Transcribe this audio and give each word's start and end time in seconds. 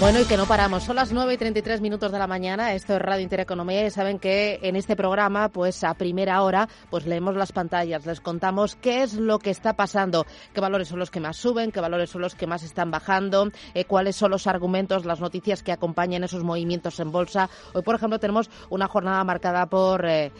Bueno, 0.00 0.18
y 0.18 0.24
que 0.24 0.38
no 0.38 0.46
paramos. 0.46 0.84
Son 0.84 0.96
las 0.96 1.12
9 1.12 1.34
y 1.34 1.36
33 1.36 1.82
minutos 1.82 2.10
de 2.10 2.18
la 2.18 2.26
mañana. 2.26 2.72
Esto 2.72 2.96
es 2.96 3.02
Radio 3.02 3.22
Intereconomía 3.22 3.86
y 3.86 3.90
saben 3.90 4.18
que 4.18 4.58
en 4.62 4.74
este 4.74 4.96
programa, 4.96 5.50
pues 5.50 5.84
a 5.84 5.92
primera 5.92 6.42
hora, 6.42 6.70
pues 6.88 7.04
leemos 7.04 7.36
las 7.36 7.52
pantallas, 7.52 8.06
les 8.06 8.22
contamos 8.22 8.76
qué 8.76 9.02
es 9.02 9.12
lo 9.12 9.38
que 9.38 9.50
está 9.50 9.74
pasando, 9.74 10.24
qué 10.54 10.60
valores 10.62 10.88
son 10.88 11.00
los 11.00 11.10
que 11.10 11.20
más 11.20 11.36
suben, 11.36 11.70
qué 11.70 11.80
valores 11.80 12.08
son 12.08 12.22
los 12.22 12.34
que 12.34 12.46
más 12.46 12.62
están 12.62 12.90
bajando, 12.90 13.50
eh, 13.74 13.84
cuáles 13.84 14.16
son 14.16 14.30
los 14.30 14.46
argumentos, 14.46 15.04
las 15.04 15.20
noticias 15.20 15.62
que 15.62 15.70
acompañan 15.70 16.24
esos 16.24 16.44
movimientos 16.44 16.98
en 16.98 17.12
bolsa. 17.12 17.50
Hoy, 17.74 17.82
por 17.82 17.94
ejemplo, 17.94 18.18
tenemos 18.18 18.48
una 18.70 18.88
jornada 18.88 19.22
marcada 19.22 19.66
por... 19.66 20.06
Eh, 20.06 20.32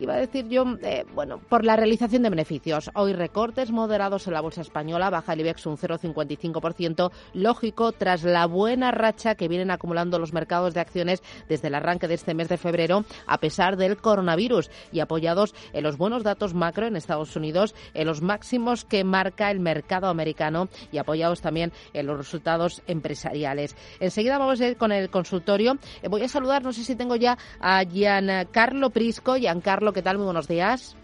iba 0.00 0.14
a 0.14 0.18
decir 0.18 0.48
yo, 0.48 0.64
eh, 0.82 1.04
bueno, 1.14 1.38
por 1.48 1.64
la 1.64 1.76
realización 1.76 2.22
de 2.22 2.30
beneficios. 2.30 2.90
Hoy 2.94 3.12
recortes 3.12 3.70
moderados 3.70 4.26
en 4.26 4.34
la 4.34 4.40
bolsa 4.40 4.60
española, 4.60 5.10
baja 5.10 5.32
el 5.32 5.40
IBEX 5.40 5.66
un 5.66 5.76
0,55%, 5.76 7.10
lógico 7.34 7.92
tras 7.92 8.24
la 8.24 8.46
buena 8.46 8.90
racha 8.90 9.34
que 9.34 9.48
vienen 9.48 9.70
acumulando 9.70 10.18
los 10.18 10.32
mercados 10.32 10.74
de 10.74 10.80
acciones 10.80 11.22
desde 11.48 11.68
el 11.68 11.74
arranque 11.74 12.08
de 12.08 12.14
este 12.14 12.34
mes 12.34 12.48
de 12.48 12.56
febrero, 12.56 13.04
a 13.26 13.38
pesar 13.38 13.76
del 13.76 13.96
coronavirus 13.96 14.70
y 14.92 15.00
apoyados 15.00 15.54
en 15.72 15.84
los 15.84 15.96
buenos 15.96 16.22
datos 16.22 16.54
macro 16.54 16.86
en 16.86 16.96
Estados 16.96 17.36
Unidos, 17.36 17.74
en 17.94 18.06
los 18.06 18.22
máximos 18.22 18.84
que 18.84 19.04
marca 19.04 19.50
el 19.50 19.60
mercado 19.60 20.08
americano 20.08 20.68
y 20.92 20.98
apoyados 20.98 21.40
también 21.40 21.72
en 21.92 22.06
los 22.06 22.16
resultados 22.16 22.82
empresariales. 22.86 23.76
Enseguida 24.00 24.38
vamos 24.38 24.60
a 24.60 24.68
ir 24.68 24.76
con 24.76 24.92
el 24.92 25.10
consultorio. 25.10 25.78
Eh, 26.02 26.08
voy 26.08 26.22
a 26.22 26.28
saludar, 26.28 26.62
no 26.62 26.72
sé 26.72 26.84
si 26.84 26.96
tengo 26.96 27.16
ya 27.16 27.38
a 27.60 27.84
Giancarlo 27.84 28.90
Prisco. 28.90 29.36
Giancarlo 29.36 29.87
¿qué 29.92 30.02
tal? 30.02 30.18
Muy 30.18 30.24
buenos 30.26 30.48
días. 30.48 30.96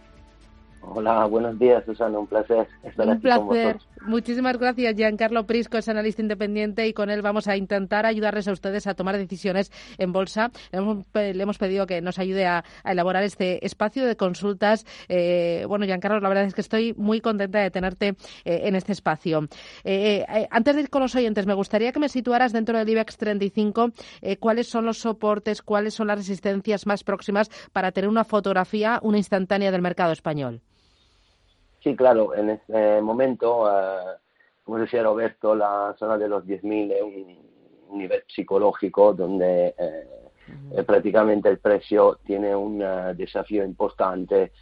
Hola, 0.80 1.24
buenos 1.26 1.58
días, 1.58 1.82
Susana. 1.84 2.18
Un 2.18 2.26
placer 2.26 2.68
estar 2.82 3.08
Un 3.08 3.20
placer. 3.20 3.78
Muchísimas 4.06 4.58
gracias, 4.58 4.96
Giancarlo 4.96 5.46
Prisco, 5.46 5.78
es 5.78 5.88
analista 5.88 6.20
independiente 6.20 6.86
y 6.86 6.92
con 6.92 7.08
él 7.08 7.22
vamos 7.22 7.48
a 7.48 7.56
intentar 7.56 8.04
ayudarles 8.04 8.46
a 8.48 8.52
ustedes 8.52 8.86
a 8.86 8.92
tomar 8.92 9.16
decisiones 9.16 9.72
en 9.96 10.12
bolsa. 10.12 10.50
Le 10.72 11.42
hemos, 11.42 11.56
pedido 11.56 11.86
que 11.86 12.02
nos 12.02 12.18
ayude 12.18 12.44
a, 12.44 12.64
elaborar 12.84 13.22
este 13.22 13.64
espacio 13.64 14.04
de 14.04 14.14
consultas. 14.14 14.84
Eh, 15.08 15.64
bueno, 15.68 15.86
Giancarlo, 15.86 16.20
la 16.20 16.28
verdad 16.28 16.44
es 16.44 16.52
que 16.52 16.60
estoy 16.60 16.92
muy 16.98 17.22
contenta 17.22 17.60
de 17.60 17.70
tenerte 17.70 18.08
eh, 18.44 18.62
en 18.64 18.76
este 18.76 18.92
espacio. 18.92 19.48
Eh, 19.84 20.26
antes 20.50 20.74
de 20.74 20.82
ir 20.82 20.90
con 20.90 21.00
los 21.00 21.14
oyentes, 21.14 21.46
me 21.46 21.54
gustaría 21.54 21.90
que 21.90 21.98
me 21.98 22.10
situaras 22.10 22.52
dentro 22.52 22.76
del 22.76 22.88
IBEX 22.88 23.16
35 23.16 23.92
cuáles 24.38 24.68
son 24.68 24.84
los 24.84 24.98
soportes, 24.98 25.62
cuáles 25.62 25.94
son 25.94 26.08
las 26.08 26.18
resistencias 26.18 26.86
más 26.86 27.04
próximas 27.04 27.50
para 27.72 27.90
tener 27.90 28.10
una 28.10 28.24
fotografía, 28.24 28.98
una 29.02 29.16
instantánea 29.16 29.70
del 29.72 29.80
mercado 29.80 30.12
español. 30.12 30.60
Sí, 31.84 31.94
claro, 31.94 32.34
en 32.34 32.48
este 32.48 33.02
momento, 33.02 33.70
eh, 33.70 34.16
como 34.62 34.78
decía 34.78 35.02
Roberto, 35.02 35.54
la 35.54 35.94
zona 35.98 36.16
de 36.16 36.28
los 36.28 36.42
10.000 36.46 36.92
es 36.92 37.02
un 37.02 37.98
nivel 37.98 38.24
psicológico 38.26 39.12
donde 39.12 39.74
eh, 39.76 40.08
eh, 40.78 40.82
prácticamente 40.82 41.50
el 41.50 41.58
precio 41.58 42.20
tiene 42.24 42.56
un 42.56 42.78
desafío 43.14 43.64
importante 43.64 44.52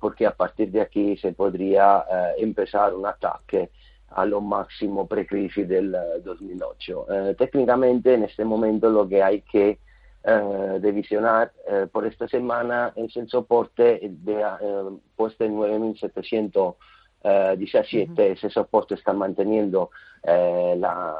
porque 0.00 0.26
a 0.26 0.34
partir 0.34 0.70
de 0.70 0.80
aquí 0.82 1.16
se 1.16 1.32
podría 1.32 2.04
empezar 2.36 2.94
un 2.94 3.06
ataque 3.06 3.70
a 4.10 4.24
lo 4.24 4.40
máximo 4.40 5.06
pre-crisis 5.06 5.66
del 5.66 5.96
2008. 6.22 7.06
técnicamente 7.38 8.14
en 8.14 8.24
este 8.24 8.44
momento 8.44 8.90
lo 8.90 9.08
que 9.08 9.22
hay 9.22 9.40
que 9.42 9.78
eh, 10.28 10.78
de 10.80 10.90
visionar 10.90 11.52
eh, 11.68 11.86
por 11.86 12.04
esta 12.04 12.26
semana 12.26 12.92
es 12.96 13.16
el 13.16 13.28
soporte 13.28 14.00
de, 14.02 14.40
eh, 14.40 14.82
puesto 15.14 15.44
en 15.44 15.56
9.717. 15.56 18.32
Ese 18.32 18.50
soporte 18.50 18.96
está 18.96 19.12
manteniendo 19.12 19.90
la, 20.24 21.14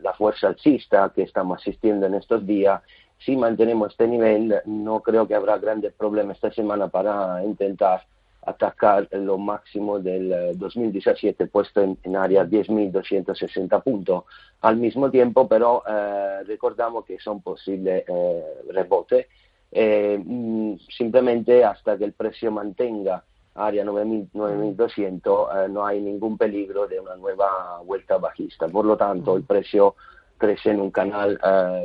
la, 0.00 0.12
fuerza 0.12 0.46
alcista 0.46 1.10
que 1.12 1.22
estamos 1.22 1.60
asistiendo 1.60 2.06
en 2.06 2.14
estos 2.14 2.46
días. 2.46 2.82
Si 3.18 3.34
mantenemos 3.34 3.90
este 3.90 4.06
nivel, 4.06 4.54
no 4.64 5.00
creo 5.00 5.26
que 5.26 5.34
habrá 5.34 5.58
grandes 5.58 5.92
problemas 5.94 6.36
esta 6.36 6.52
semana 6.52 6.86
para 6.86 7.42
intentar 7.42 8.06
atacar 8.46 9.08
lo 9.10 9.36
máximo 9.38 9.98
del 9.98 10.56
2017 10.56 11.42
eh, 11.42 11.46
puesto 11.48 11.82
en, 11.82 11.98
en 12.04 12.16
área 12.16 12.44
10.260 12.44 13.82
puntos 13.82 14.24
al 14.60 14.76
mismo 14.76 15.10
tiempo, 15.10 15.48
pero 15.48 15.82
eh, 15.86 16.44
recordamos 16.46 17.04
que 17.04 17.18
son 17.18 17.42
posibles 17.42 18.04
eh, 18.06 18.44
rebotes 18.72 19.26
mm, 19.72 20.74
simplemente 20.96 21.64
hasta 21.64 21.98
que 21.98 22.04
el 22.04 22.12
precio 22.12 22.52
mantenga 22.52 23.24
área 23.54 23.84
9.200 23.84 25.68
no 25.68 25.84
hay 25.84 26.00
ningún 26.00 26.38
peligro 26.38 26.86
de 26.86 27.00
una 27.00 27.16
nueva 27.16 27.80
vuelta 27.84 28.18
bajista. 28.18 28.68
Por 28.68 28.84
lo 28.84 28.96
tanto, 28.96 29.36
el 29.36 29.44
precio 29.44 29.96
crece 30.36 30.70
en 30.70 30.80
un 30.82 30.90
canal 30.90 31.40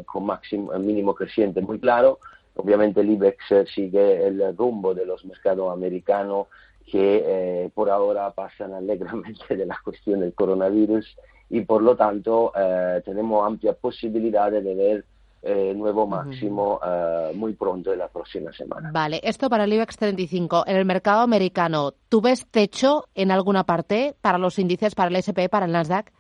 con 0.05 0.25
máximo, 0.25 0.77
mínimo 0.77 1.15
creciente 1.15 1.61
muy 1.61 1.79
claro 1.79 2.19
Obviamente 2.55 3.01
el 3.01 3.11
IBEX 3.11 3.71
sigue 3.73 4.27
el 4.27 4.55
rumbo 4.55 4.93
de 4.93 5.05
los 5.05 5.25
mercados 5.25 5.71
americanos 5.71 6.47
que 6.85 7.23
eh, 7.25 7.69
por 7.73 7.89
ahora 7.89 8.31
pasan 8.31 8.73
alegremente 8.73 9.55
de 9.55 9.65
la 9.65 9.77
cuestión 9.83 10.19
del 10.19 10.33
coronavirus 10.33 11.17
y 11.49 11.61
por 11.61 11.81
lo 11.81 11.95
tanto 11.95 12.51
eh, 12.55 13.01
tenemos 13.05 13.45
amplia 13.45 13.73
posibilidad 13.73 14.51
de 14.51 14.75
ver 14.75 15.05
eh, 15.43 15.73
nuevo 15.75 16.05
máximo 16.05 16.79
eh, 16.85 17.31
muy 17.33 17.53
pronto 17.53 17.91
en 17.91 17.97
la 17.97 18.07
próxima 18.07 18.53
semana. 18.53 18.91
Vale, 18.93 19.19
esto 19.23 19.49
para 19.49 19.63
el 19.63 19.73
IBEX 19.73 19.97
35. 19.97 20.65
En 20.67 20.75
el 20.75 20.85
mercado 20.85 21.21
americano, 21.21 21.93
¿tú 22.09 22.21
ves 22.21 22.45
techo 22.51 23.05
en 23.15 23.31
alguna 23.31 23.63
parte 23.63 24.15
para 24.21 24.37
los 24.37 24.59
índices, 24.59 24.93
para 24.93 25.09
el 25.09 25.15
SP, 25.17 25.49
para 25.49 25.65
el 25.65 25.71
Nasdaq? 25.71 26.11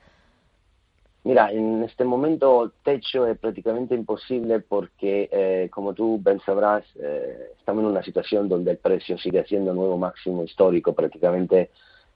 Mira, 1.23 1.51
en 1.51 1.83
este 1.83 2.03
momento 2.03 2.73
techo 2.83 3.27
es 3.27 3.37
prácticamente 3.37 3.93
imposible 3.93 4.59
porque, 4.59 5.29
eh, 5.31 5.69
como 5.71 5.93
tú 5.93 6.19
bien 6.23 6.39
sabrás, 6.39 6.83
eh, 6.95 7.51
estamos 7.59 7.83
en 7.83 7.91
una 7.91 8.01
situación 8.01 8.49
donde 8.49 8.71
el 8.71 8.77
precio 8.77 9.19
sigue 9.19 9.45
siendo 9.45 9.71
nuevo 9.73 9.99
máximo 9.99 10.43
histórico 10.43 10.93
prácticamente 10.93 11.69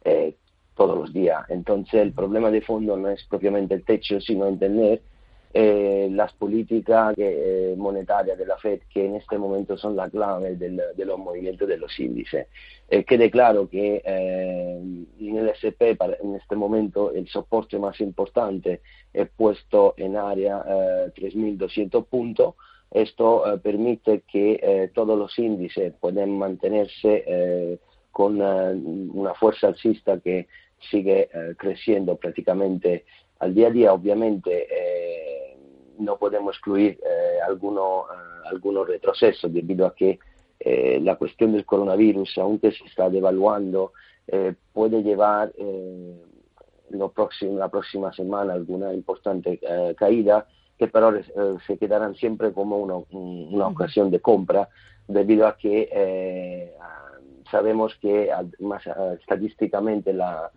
eh, 0.04 0.36
todos 0.76 0.98
los 0.98 1.14
días. 1.14 1.48
Entonces, 1.50 2.02
el 2.02 2.14
problema 2.14 2.50
de 2.50 2.62
fondo 2.62 2.98
no 2.98 3.10
es 3.10 3.24
propiamente 3.26 3.76
el 3.76 3.86
techo, 3.86 4.20
sino 4.20 4.48
entender 4.48 5.02
eh, 5.58 6.10
las 6.12 6.34
políticas 6.34 7.14
eh, 7.16 7.76
monetarias 7.78 8.38
de 8.38 8.46
la 8.46 8.58
Fed, 8.58 8.82
que 8.94 9.06
en 9.06 9.16
este 9.16 9.38
momento 9.38 9.78
son 9.78 9.96
la 9.96 10.10
clave 10.10 10.58
del, 10.58 10.82
de 10.98 11.06
los 11.06 11.18
movimientos 11.18 11.66
de 11.66 11.78
los 11.78 11.98
índices. 11.98 12.48
Eh, 12.90 13.06
quede 13.06 13.32
claro 13.32 13.70
que 13.70 14.02
eh, 14.04 14.82
en 15.18 15.38
el 15.38 15.48
SP 15.56 15.96
en 15.96 16.36
este 16.36 16.58
momento 16.58 17.14
el 17.14 17.30
soporte 17.30 17.80
más 17.80 18.02
importante 18.02 18.82
es 19.14 19.30
puesto 19.30 19.94
en 19.96 20.18
área 20.18 20.62
3.200 21.16 22.06
puntos. 22.06 22.56
Esto 22.92 23.44
permite 23.64 24.24
que 24.30 24.92
todos 24.94 25.18
los 25.18 25.40
índices 25.40 25.94
puedan 26.02 26.38
mantenerse 26.38 27.80
con 28.12 28.42
una 28.42 29.34
fuerza 29.36 29.68
alcista 29.68 30.20
que 30.20 30.48
sigue 30.92 31.30
creciendo 31.58 32.18
prácticamente 32.18 33.06
al 33.40 33.56
día 33.56 33.68
a 33.68 33.72
día. 33.72 33.94
Obviamente 33.94 34.68
no 36.00 36.18
podemos 36.18 36.56
excluir 36.56 37.00
eh, 37.04 37.40
algunos 37.48 38.06
alguno 38.46 38.86
retrocesos 38.86 39.52
debido 39.52 39.86
a 39.86 39.96
que 39.96 40.20
eh, 40.60 41.00
la 41.02 41.16
cuestión 41.16 41.54
del 41.54 41.66
coronavirus, 41.66 42.38
aunque 42.38 42.72
se 42.72 42.86
está 42.86 43.10
devaluando, 43.10 43.94
eh, 44.28 44.54
puede 44.74 45.04
llevar 45.04 45.52
eh, 45.58 46.16
lo 46.90 47.12
próximo, 47.12 47.60
la 47.60 47.70
próxima 47.70 48.14
semana 48.14 48.54
alguna 48.54 48.94
importante 48.94 49.60
eh, 49.62 49.96
caída, 49.98 50.48
que 50.78 50.88
pero 50.88 51.16
eh, 51.16 51.24
se 51.68 51.78
quedarán 51.78 52.16
siempre 52.16 52.52
como 52.54 52.78
una, 52.78 52.96
una 52.96 53.68
ocasión 53.68 54.10
de 54.12 54.20
compra, 54.20 54.70
debido 55.08 55.48
a 55.48 55.58
que 55.58 55.90
eh, 55.92 56.74
sabemos 57.52 57.96
que 58.02 58.32
más 58.60 58.84
estadísticamente 59.20 60.14
la, 60.14 60.52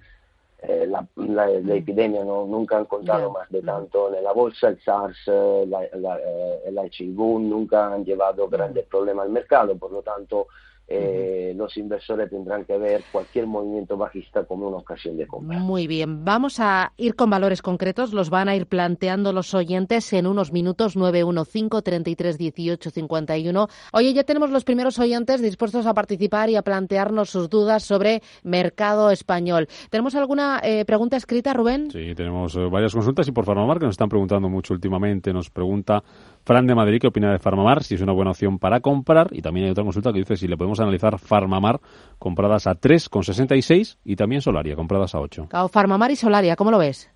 eh, 0.60 0.86
la, 0.88 1.06
la, 1.16 1.46
la, 1.46 1.74
epidemia 1.74 2.24
no, 2.24 2.44
nunca 2.44 2.84
yeah. 3.02 3.28
más 3.28 3.48
de 3.50 3.62
tanto. 3.62 4.12
En 4.12 4.24
la 4.24 4.32
bolsa, 4.32 4.68
el 4.68 4.80
SARS, 4.82 5.16
eh, 5.26 5.64
la, 5.68 5.82
la, 5.98 6.18
eh, 6.18 6.62
el 6.66 6.78
HIV 6.78 7.16
nunca 7.16 7.94
han 7.94 8.04
llevado 8.04 8.48
grandes 8.48 8.84
problemas 8.86 9.26
al 9.26 9.32
mercado, 9.32 9.76
por 9.76 9.92
lo 9.92 10.02
tanto 10.02 10.48
eh, 10.90 11.52
los 11.54 11.76
inversores 11.76 12.30
tendrán 12.30 12.64
que 12.64 12.78
ver 12.78 13.02
cualquier 13.12 13.46
movimiento 13.46 13.98
bajista 13.98 14.44
como 14.44 14.68
una 14.68 14.78
ocasión 14.78 15.18
de 15.18 15.26
compra. 15.26 15.58
Muy 15.58 15.86
bien, 15.86 16.24
vamos 16.24 16.60
a 16.60 16.92
ir 16.96 17.14
con 17.14 17.28
valores 17.28 17.60
concretos, 17.60 18.14
los 18.14 18.30
van 18.30 18.48
a 18.48 18.56
ir 18.56 18.66
planteando 18.66 19.34
los 19.34 19.52
oyentes 19.52 20.10
en 20.14 20.26
unos 20.26 20.50
minutos 20.50 20.96
915 20.96 21.82
33 21.82 22.38
18 22.38 22.90
51. 22.90 23.68
Oye, 23.92 24.14
ya 24.14 24.24
tenemos 24.24 24.50
los 24.50 24.64
primeros 24.64 24.98
oyentes 24.98 25.42
dispuestos 25.42 25.86
a 25.86 25.92
participar 25.92 26.48
y 26.48 26.56
a 26.56 26.62
plantearnos 26.62 27.28
sus 27.28 27.50
dudas 27.50 27.82
sobre 27.82 28.22
mercado 28.42 29.10
español. 29.10 29.68
¿Tenemos 29.90 30.14
alguna 30.14 30.60
eh, 30.62 30.86
pregunta 30.86 31.18
escrita, 31.18 31.52
Rubén? 31.52 31.90
Sí, 31.90 32.14
tenemos 32.14 32.56
eh, 32.56 32.66
varias 32.70 32.94
consultas 32.94 33.28
y 33.28 33.32
por 33.32 33.44
Farmamar 33.44 33.78
que 33.78 33.84
nos 33.84 33.92
están 33.92 34.08
preguntando 34.08 34.48
mucho 34.48 34.72
últimamente. 34.72 35.34
Nos 35.34 35.50
pregunta 35.50 36.02
Fran 36.44 36.66
de 36.66 36.74
Madrid 36.74 36.98
qué 36.98 37.08
opina 37.08 37.30
de 37.30 37.38
Farmamar, 37.38 37.82
si 37.82 37.96
es 37.96 38.00
una 38.00 38.12
buena 38.12 38.30
opción 38.30 38.58
para 38.58 38.80
comprar 38.80 39.28
y 39.32 39.42
también 39.42 39.66
hay 39.66 39.72
otra 39.72 39.84
consulta 39.84 40.12
que 40.12 40.20
dice 40.20 40.36
si 40.36 40.48
le 40.48 40.56
podemos 40.56 40.77
analizar 40.80 41.18
Farmamar 41.18 41.80
compradas 42.18 42.66
a 42.66 42.72
3,66 42.74 43.98
y 44.04 44.16
también 44.16 44.40
Solaria 44.40 44.76
compradas 44.76 45.14
a 45.14 45.20
8. 45.20 45.48
Farmamar 45.70 46.10
y 46.10 46.16
Solaria, 46.16 46.56
¿cómo 46.56 46.70
lo 46.70 46.78
ves? 46.78 47.10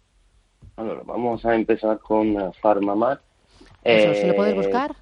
Bueno, 0.76 1.02
vamos 1.04 1.44
a 1.44 1.54
empezar 1.54 1.98
con 1.98 2.36
uh, 2.40 2.52
Farmamar. 2.60 3.20
Eso, 3.84 4.14
¿Se 4.14 4.28
lo 4.28 4.36
puedes 4.36 4.54
buscar? 4.54 4.94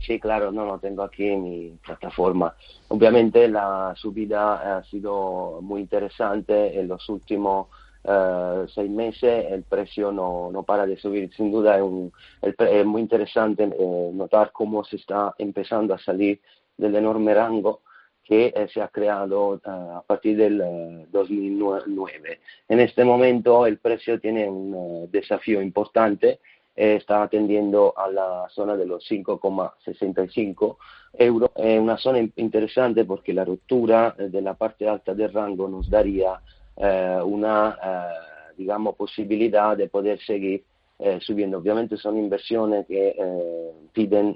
Sí, 0.00 0.18
claro, 0.18 0.50
no 0.50 0.64
lo 0.64 0.78
tengo 0.78 1.02
aquí 1.02 1.28
en 1.28 1.42
mi 1.44 1.78
plataforma. 1.84 2.54
Obviamente 2.88 3.48
la 3.48 3.94
subida 3.96 4.78
ha 4.78 4.84
sido 4.84 5.60
muy 5.62 5.80
interesante 5.80 6.78
en 6.78 6.88
los 6.88 7.08
últimos 7.08 7.68
uh, 8.04 8.66
seis 8.66 8.90
meses, 8.90 9.46
el 9.50 9.62
precio 9.62 10.10
no, 10.10 10.50
no 10.52 10.64
para 10.64 10.86
de 10.86 10.96
subir. 10.96 11.32
Sin 11.34 11.52
duda 11.52 11.76
es, 11.76 11.82
un, 11.82 12.12
es 12.42 12.86
muy 12.86 13.00
interesante 13.00 13.64
eh, 13.64 14.10
notar 14.12 14.50
cómo 14.52 14.84
se 14.84 14.96
está 14.96 15.34
empezando 15.38 15.94
a 15.94 15.98
salir 15.98 16.40
del 16.76 16.96
enorme 16.96 17.34
rango 17.34 17.82
que 18.24 18.52
eh, 18.54 18.68
se 18.72 18.80
ha 18.80 18.88
creado 18.88 19.60
uh, 19.64 19.96
a 19.96 20.02
partir 20.06 20.36
del 20.36 20.60
uh, 20.60 21.06
2009. 21.10 22.40
En 22.68 22.80
este 22.80 23.04
momento 23.04 23.66
el 23.66 23.78
precio 23.78 24.20
tiene 24.20 24.48
un 24.48 24.72
uh, 24.74 25.08
desafío 25.10 25.60
importante, 25.60 26.40
eh, 26.74 26.96
está 26.96 27.24
atendiendo 27.24 27.92
a 27.96 28.08
la 28.08 28.46
zona 28.50 28.76
de 28.76 28.86
los 28.86 29.04
5,65 29.10 30.76
euros. 31.14 31.50
Es 31.56 31.80
una 31.80 31.98
zona 31.98 32.20
interesante 32.36 33.04
porque 33.04 33.34
la 33.34 33.44
ruptura 33.44 34.14
de 34.16 34.40
la 34.40 34.54
parte 34.54 34.88
alta 34.88 35.14
del 35.14 35.32
rango 35.32 35.68
nos 35.68 35.90
daría 35.90 36.40
una 36.74 37.76
digamos, 38.56 38.96
posibilidad 38.96 39.76
de 39.76 39.88
poder 39.88 40.18
seguir 40.20 40.64
subiendo. 41.20 41.58
Obviamente 41.58 41.98
son 41.98 42.16
inversiones 42.16 42.86
que 42.86 43.14
piden 43.92 44.34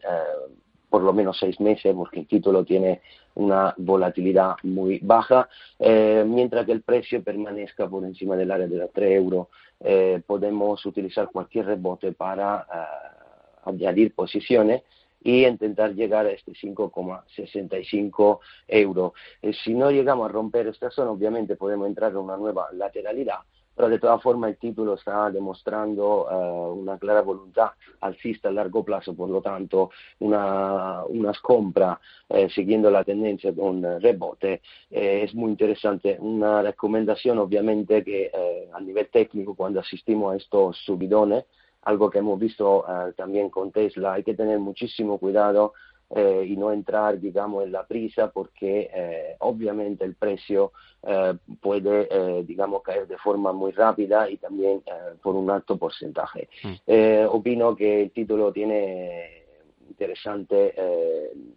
por 0.96 1.02
lo 1.02 1.12
menos 1.12 1.38
seis 1.38 1.60
meses 1.60 1.94
porque 1.94 2.20
el 2.20 2.26
título 2.26 2.64
tiene 2.64 3.02
una 3.34 3.74
volatilidad 3.76 4.54
muy 4.62 4.98
baja, 5.00 5.46
eh, 5.78 6.24
mientras 6.26 6.64
que 6.64 6.72
el 6.72 6.80
precio 6.80 7.22
permanezca 7.22 7.86
por 7.86 8.02
encima 8.06 8.34
del 8.34 8.50
área 8.50 8.66
de 8.66 8.78
los 8.78 8.90
3 8.94 9.10
euros, 9.10 9.48
eh, 9.80 10.22
podemos 10.26 10.86
utilizar 10.86 11.28
cualquier 11.30 11.66
rebote 11.66 12.12
para 12.12 12.66
uh, 12.66 13.68
añadir 13.68 14.14
posiciones 14.14 14.84
y 15.22 15.44
intentar 15.44 15.94
llegar 15.94 16.24
a 16.24 16.30
este 16.30 16.52
5,65 16.52 18.38
euros. 18.68 19.12
Eh, 19.42 19.52
si 19.52 19.74
no 19.74 19.90
llegamos 19.90 20.30
a 20.30 20.32
romper 20.32 20.66
esta 20.68 20.90
zona, 20.90 21.10
obviamente 21.10 21.56
podemos 21.56 21.88
entrar 21.88 22.12
en 22.12 22.16
una 22.16 22.38
nueva 22.38 22.68
lateralidad, 22.72 23.40
pero 23.76 23.90
de 23.90 23.98
todas 23.98 24.22
formas 24.22 24.50
el 24.50 24.56
título 24.56 24.94
está 24.94 25.30
demostrando 25.30 26.24
uh, 26.24 26.72
una 26.72 26.98
clara 26.98 27.20
voluntad 27.20 27.72
alcista 28.00 28.48
a 28.48 28.52
largo 28.52 28.82
plazo, 28.82 29.14
por 29.14 29.28
lo 29.28 29.42
tanto 29.42 29.90
una, 30.20 31.04
unas 31.04 31.38
compras 31.40 31.98
eh, 32.28 32.48
siguiendo 32.48 32.90
la 32.90 33.04
tendencia 33.04 33.54
con 33.54 33.82
rebote 34.00 34.62
eh, 34.90 35.20
es 35.24 35.34
muy 35.34 35.50
interesante. 35.50 36.16
Una 36.18 36.62
recomendación 36.62 37.38
obviamente 37.38 38.02
que 38.02 38.30
eh, 38.32 38.68
a 38.72 38.80
nivel 38.80 39.08
técnico 39.08 39.54
cuando 39.54 39.80
asistimos 39.80 40.32
a 40.32 40.36
estos 40.36 40.78
subidones, 40.78 41.44
algo 41.82 42.10
que 42.10 42.18
hemos 42.18 42.40
visto 42.40 42.84
también 43.16 43.48
con 43.48 43.70
Tesla, 43.70 44.14
hay 44.14 44.24
que 44.24 44.34
tener 44.34 44.58
muchísimo 44.58 45.18
cuidado 45.18 45.72
eh, 46.14 46.46
y 46.48 46.56
no 46.56 46.72
entrar, 46.72 47.18
digamos, 47.18 47.64
en 47.64 47.72
la 47.72 47.84
prisa 47.84 48.30
porque 48.30 48.90
eh, 48.94 49.36
obviamente 49.40 50.04
el 50.04 50.14
precio 50.14 50.72
eh, 51.02 51.34
puede, 51.60 52.08
eh, 52.10 52.44
digamos, 52.44 52.82
caer 52.82 53.08
de 53.08 53.18
forma 53.18 53.52
muy 53.52 53.72
rápida 53.72 54.30
y 54.30 54.36
también 54.36 54.82
eh, 54.86 55.14
por 55.22 55.34
un 55.34 55.50
alto 55.50 55.76
porcentaje. 55.76 56.48
Mm. 56.62 56.72
Eh, 56.86 57.26
opino 57.28 57.74
que 57.74 58.02
el 58.02 58.10
título 58.12 58.52
tiene 58.52 59.44
interesante 59.88 60.74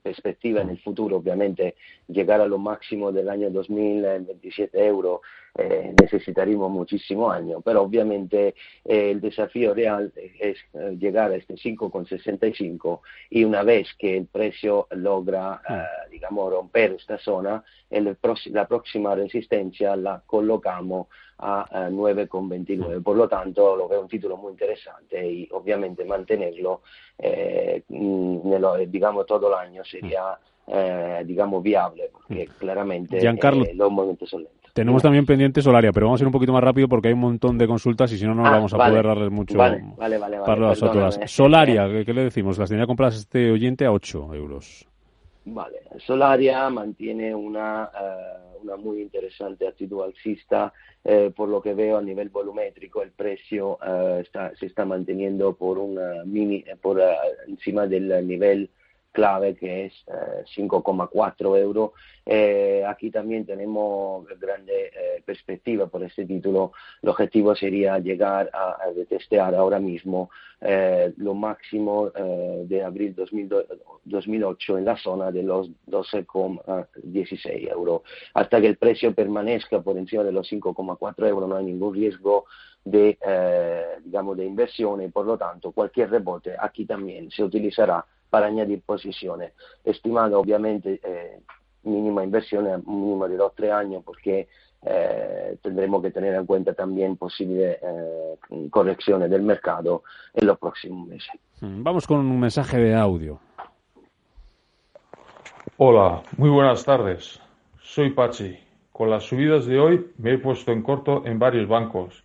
perspectiva 0.09 0.61
en 0.61 0.69
el 0.69 0.79
futuro, 0.79 1.17
obviamente 1.17 1.75
llegar 2.07 2.41
a 2.41 2.47
lo 2.47 2.57
máximo 2.57 3.11
del 3.11 3.29
año 3.29 3.51
2027 3.51 4.85
euros 4.85 5.21
eh, 5.55 5.93
necesitaríamos 6.01 6.71
muchísimo 6.71 7.31
años, 7.31 7.61
pero 7.63 7.81
obviamente 7.83 8.55
eh, 8.85 9.11
el 9.11 9.21
desafío 9.21 9.73
real 9.73 10.11
es 10.15 10.57
eh, 10.73 10.95
llegar 10.99 11.31
a 11.31 11.35
este 11.35 11.55
5,65 11.55 13.01
y 13.29 13.43
una 13.43 13.63
vez 13.63 13.87
que 13.97 14.17
el 14.17 14.25
precio 14.25 14.87
logra, 14.91 15.61
eh, 15.69 16.09
digamos, 16.11 16.51
romper 16.51 16.93
esta 16.93 17.17
zona, 17.19 17.63
el, 17.89 18.17
la 18.51 18.67
próxima 18.67 19.15
resistencia 19.15 19.95
la 19.95 20.23
colocamos 20.25 21.07
a, 21.39 21.85
a 21.85 21.89
9,29. 21.89 23.01
Por 23.01 23.17
lo 23.17 23.27
tanto, 23.27 23.75
lo 23.75 23.87
veo 23.87 24.01
un 24.01 24.07
título 24.07 24.37
muy 24.37 24.51
interesante 24.51 25.25
y 25.25 25.47
obviamente 25.51 26.03
mantenerlo, 26.05 26.81
eh, 27.17 27.83
nello, 27.89 28.75
digamos, 28.87 29.25
todo 29.25 29.47
el 29.47 29.67
año 29.67 29.83
sería, 29.83 30.37
eh, 30.67 31.23
digamos, 31.25 31.63
viable, 31.63 32.09
porque 32.11 32.47
claramente 32.57 33.19
Giancarlo, 33.19 33.65
eh, 33.65 33.73
los 33.73 33.91
movimientos 33.91 34.29
son 34.29 34.43
lentos. 34.43 34.59
Tenemos 34.73 35.01
también 35.01 35.25
pendiente 35.25 35.61
Solaria, 35.61 35.91
pero 35.91 36.05
vamos 36.05 36.21
a 36.21 36.23
ir 36.23 36.27
un 36.27 36.31
poquito 36.31 36.53
más 36.53 36.63
rápido 36.63 36.87
porque 36.87 37.07
hay 37.07 37.13
un 37.13 37.21
montón 37.21 37.57
de 37.57 37.67
consultas 37.67 38.11
y 38.13 38.17
si 38.17 38.25
no, 38.25 38.35
no 38.35 38.45
ah, 38.45 38.51
vamos 38.51 38.73
a 38.73 38.77
vale, 38.77 38.91
poder 38.91 39.07
darles 39.07 39.31
mucho 39.31 39.57
vale, 39.57 39.83
vale, 39.97 40.17
vale, 40.17 40.37
para 40.45 40.61
las 40.61 40.83
otras. 40.83 41.19
Solaria, 41.25 41.87
¿qué, 41.89 42.05
¿qué, 42.05 42.13
le 42.13 42.23
decimos? 42.25 42.57
Las 42.57 42.69
tenía 42.69 42.85
compradas 42.85 43.17
este 43.17 43.51
oyente 43.51 43.85
a 43.85 43.91
8 43.91 44.35
euros. 44.35 44.87
Vale, 45.51 45.81
Solaria 46.05 46.69
mantiene 46.69 47.33
una, 47.33 47.89
uh, 47.89 48.63
una 48.63 48.75
muy 48.75 49.01
interesante 49.01 49.67
actitud 49.67 50.03
alcista, 50.03 50.71
eh, 51.03 51.31
por 51.35 51.49
lo 51.49 51.59
que 51.59 51.73
veo 51.73 51.97
a 51.97 52.01
nivel 52.01 52.29
volumétrico 52.29 53.01
el 53.01 53.11
precio 53.11 53.77
uh, 53.77 54.19
está, 54.19 54.55
se 54.55 54.67
está 54.67 54.85
manteniendo 54.85 55.55
por 55.55 55.79
una 55.79 56.23
mini, 56.23 56.63
por 56.81 56.97
uh, 56.97 57.01
encima 57.47 57.87
del 57.87 58.27
nivel 58.27 58.69
clave 59.11 59.55
que 59.55 59.85
es 59.85 59.93
eh, 60.07 60.43
5,4 60.55 61.57
euros. 61.57 61.91
Eh, 62.25 62.83
aquí 62.87 63.09
también 63.11 63.45
tenemos 63.45 64.25
grande 64.39 64.87
eh, 64.87 65.23
perspectiva 65.25 65.87
por 65.87 66.03
este 66.03 66.25
título. 66.25 66.73
El 67.01 67.09
objetivo 67.09 67.55
sería 67.55 67.99
llegar 67.99 68.49
a, 68.53 68.71
a 68.71 69.05
testear 69.07 69.55
ahora 69.55 69.79
mismo 69.79 70.29
eh, 70.61 71.13
lo 71.17 71.33
máximo 71.35 72.11
eh, 72.13 72.63
de 72.67 72.83
abril 72.83 73.15
2000, 73.15 73.49
2008 74.03 74.77
en 74.77 74.85
la 74.85 74.97
zona 74.97 75.31
de 75.31 75.43
los 75.43 75.69
12,16 75.87 77.71
euros. 77.71 78.01
Hasta 78.33 78.59
que 78.59 78.67
el 78.67 78.77
precio 78.77 79.13
permanezca 79.13 79.81
por 79.81 79.97
encima 79.97 80.23
de 80.23 80.33
los 80.33 80.51
5,4 80.51 81.27
euros 81.27 81.47
no 81.47 81.55
hay 81.55 81.65
ningún 81.65 81.93
riesgo 81.93 82.45
de, 82.83 83.17
eh, 83.25 83.85
digamos, 84.03 84.35
de 84.35 84.45
inversión 84.45 85.01
y 85.01 85.07
por 85.07 85.25
lo 85.25 85.37
tanto 85.37 85.71
cualquier 85.71 86.09
rebote 86.09 86.55
aquí 86.59 86.85
también 86.85 87.31
se 87.31 87.43
utilizará 87.43 88.05
para 88.29 88.47
añadir 88.47 88.81
posiciones, 88.81 89.53
estimando 89.83 90.39
obviamente 90.39 90.99
eh, 91.03 91.39
mínima 91.83 92.23
inversión 92.23 92.67
a 92.67 92.77
un 92.77 93.01
mínimo 93.01 93.27
de 93.27 93.37
2-3 93.37 93.71
años 93.71 94.03
porque 94.05 94.47
eh, 94.81 95.57
tendremos 95.61 96.01
que 96.01 96.11
tener 96.11 96.35
en 96.35 96.45
cuenta 96.45 96.73
también 96.73 97.17
posibles 97.17 97.77
eh, 97.81 98.67
correcciones 98.69 99.29
del 99.29 99.41
mercado 99.41 100.03
en 100.33 100.47
los 100.47 100.57
próximos 100.57 101.07
meses. 101.07 101.31
Mm, 101.61 101.83
vamos 101.83 102.07
con 102.07 102.19
un 102.19 102.39
mensaje 102.39 102.77
de 102.77 102.95
audio. 102.95 103.39
Hola, 105.77 106.23
muy 106.37 106.49
buenas 106.49 106.83
tardes. 106.83 107.41
Soy 107.81 108.11
Pachi. 108.11 108.57
Con 108.91 109.09
las 109.09 109.23
subidas 109.23 109.65
de 109.65 109.79
hoy 109.79 110.11
me 110.17 110.33
he 110.33 110.37
puesto 110.37 110.73
en 110.73 110.81
corto 110.83 111.25
en 111.25 111.39
varios 111.39 111.67
bancos. 111.69 112.23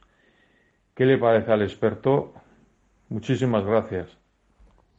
¿Qué 0.95 1.07
le 1.07 1.19
parece 1.19 1.53
al 1.53 1.63
experto? 1.63 2.35
Muchísimas 3.09 3.65
gracias. 3.65 4.17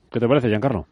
¿Qué 0.10 0.20
te 0.20 0.28
parece, 0.28 0.48
Giancarlo? 0.48 0.88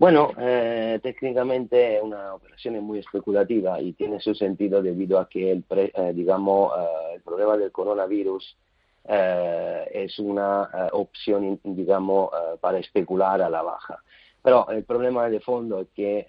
Bueno, 0.00 0.30
eh, 0.38 0.98
técnicamente 1.02 2.00
una 2.02 2.32
operación 2.32 2.82
muy 2.82 3.00
especulativa 3.00 3.78
y 3.82 3.92
tiene 3.92 4.18
su 4.18 4.34
sentido 4.34 4.80
debido 4.80 5.18
a 5.18 5.28
que 5.28 5.52
el, 5.52 5.62
pre, 5.62 5.92
eh, 5.94 6.12
digamos, 6.14 6.72
eh, 6.74 7.16
el 7.16 7.20
problema 7.20 7.58
del 7.58 7.70
coronavirus 7.70 8.56
eh, 9.04 9.90
es 9.92 10.18
una 10.18 10.70
eh, 10.72 10.88
opción, 10.92 11.60
digamos, 11.62 12.30
eh, 12.32 12.56
para 12.58 12.78
especular 12.78 13.42
a 13.42 13.50
la 13.50 13.60
baja. 13.60 14.02
Pero 14.42 14.70
el 14.70 14.84
problema 14.84 15.28
de 15.28 15.38
fondo 15.38 15.80
es 15.80 15.88
que, 15.94 16.26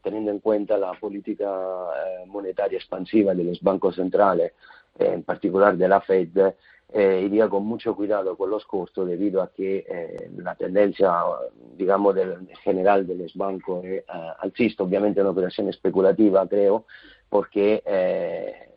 teniendo 0.00 0.30
en 0.30 0.38
cuenta 0.38 0.78
la 0.78 0.92
política 0.92 1.50
monetaria 2.26 2.78
expansiva 2.78 3.34
de 3.34 3.42
los 3.42 3.60
bancos 3.60 3.96
centrales, 3.96 4.52
en 4.96 5.24
particular 5.24 5.76
de 5.76 5.88
la 5.88 6.00
Fed, 6.00 6.54
eh, 6.92 7.22
iría 7.26 7.48
con 7.48 7.66
mucho 7.66 7.96
cuidado 7.96 8.36
con 8.36 8.48
los 8.48 8.64
costos 8.64 9.08
debido 9.08 9.42
a 9.42 9.50
que 9.50 10.30
la 10.36 10.54
tendencia, 10.54 11.12
digamos, 11.78 12.14
del, 12.14 12.48
general 12.62 13.06
de 13.06 13.14
los 13.14 13.34
bancos 13.34 13.84
es 13.84 14.04
uh, 14.08 14.34
alcista, 14.40 14.82
obviamente 14.82 15.20
una 15.20 15.30
operación 15.30 15.68
especulativa, 15.68 16.46
creo, 16.46 16.84
porque 17.30 17.82
eh, 17.86 18.68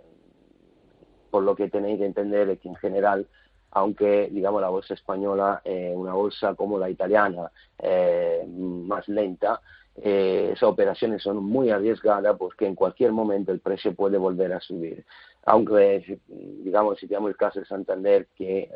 por 1.30 1.44
lo 1.44 1.56
que 1.56 1.70
tenéis 1.70 2.00
que 2.00 2.06
entender 2.06 2.50
es 2.50 2.60
que 2.60 2.70
en 2.70 2.76
general 2.76 3.28
aunque 3.72 4.30
digamos 4.32 4.62
la 4.62 4.70
bolsa 4.70 4.94
española 4.94 5.62
es 5.64 5.96
una 5.96 6.14
bolsa 6.14 6.56
como 6.56 6.78
la 6.78 6.90
italiana 6.90 7.52
eh, 7.80 8.46
más 8.48 9.08
lenta, 9.08 9.62
eh, 9.96 10.50
esas 10.54 10.64
operaciones 10.64 11.24
son 11.24 11.38
muy 11.38 11.70
arriesgadas 11.70 12.36
porque 12.38 12.66
en 12.66 12.76
cualquier 12.76 13.12
momento 13.12 13.52
el 13.52 13.60
precio 13.60 13.94
puede 13.94 14.18
volver 14.18 14.54
a 14.54 14.60
subir. 14.60 15.06
Aunque 15.46 16.20
digamos 16.28 17.00
si 17.00 17.08
tenemos 17.08 17.30
el 17.30 17.38
caso 17.38 17.60
de 17.60 17.66
Santander 17.66 18.28
que 18.36 18.60
eh, 18.60 18.70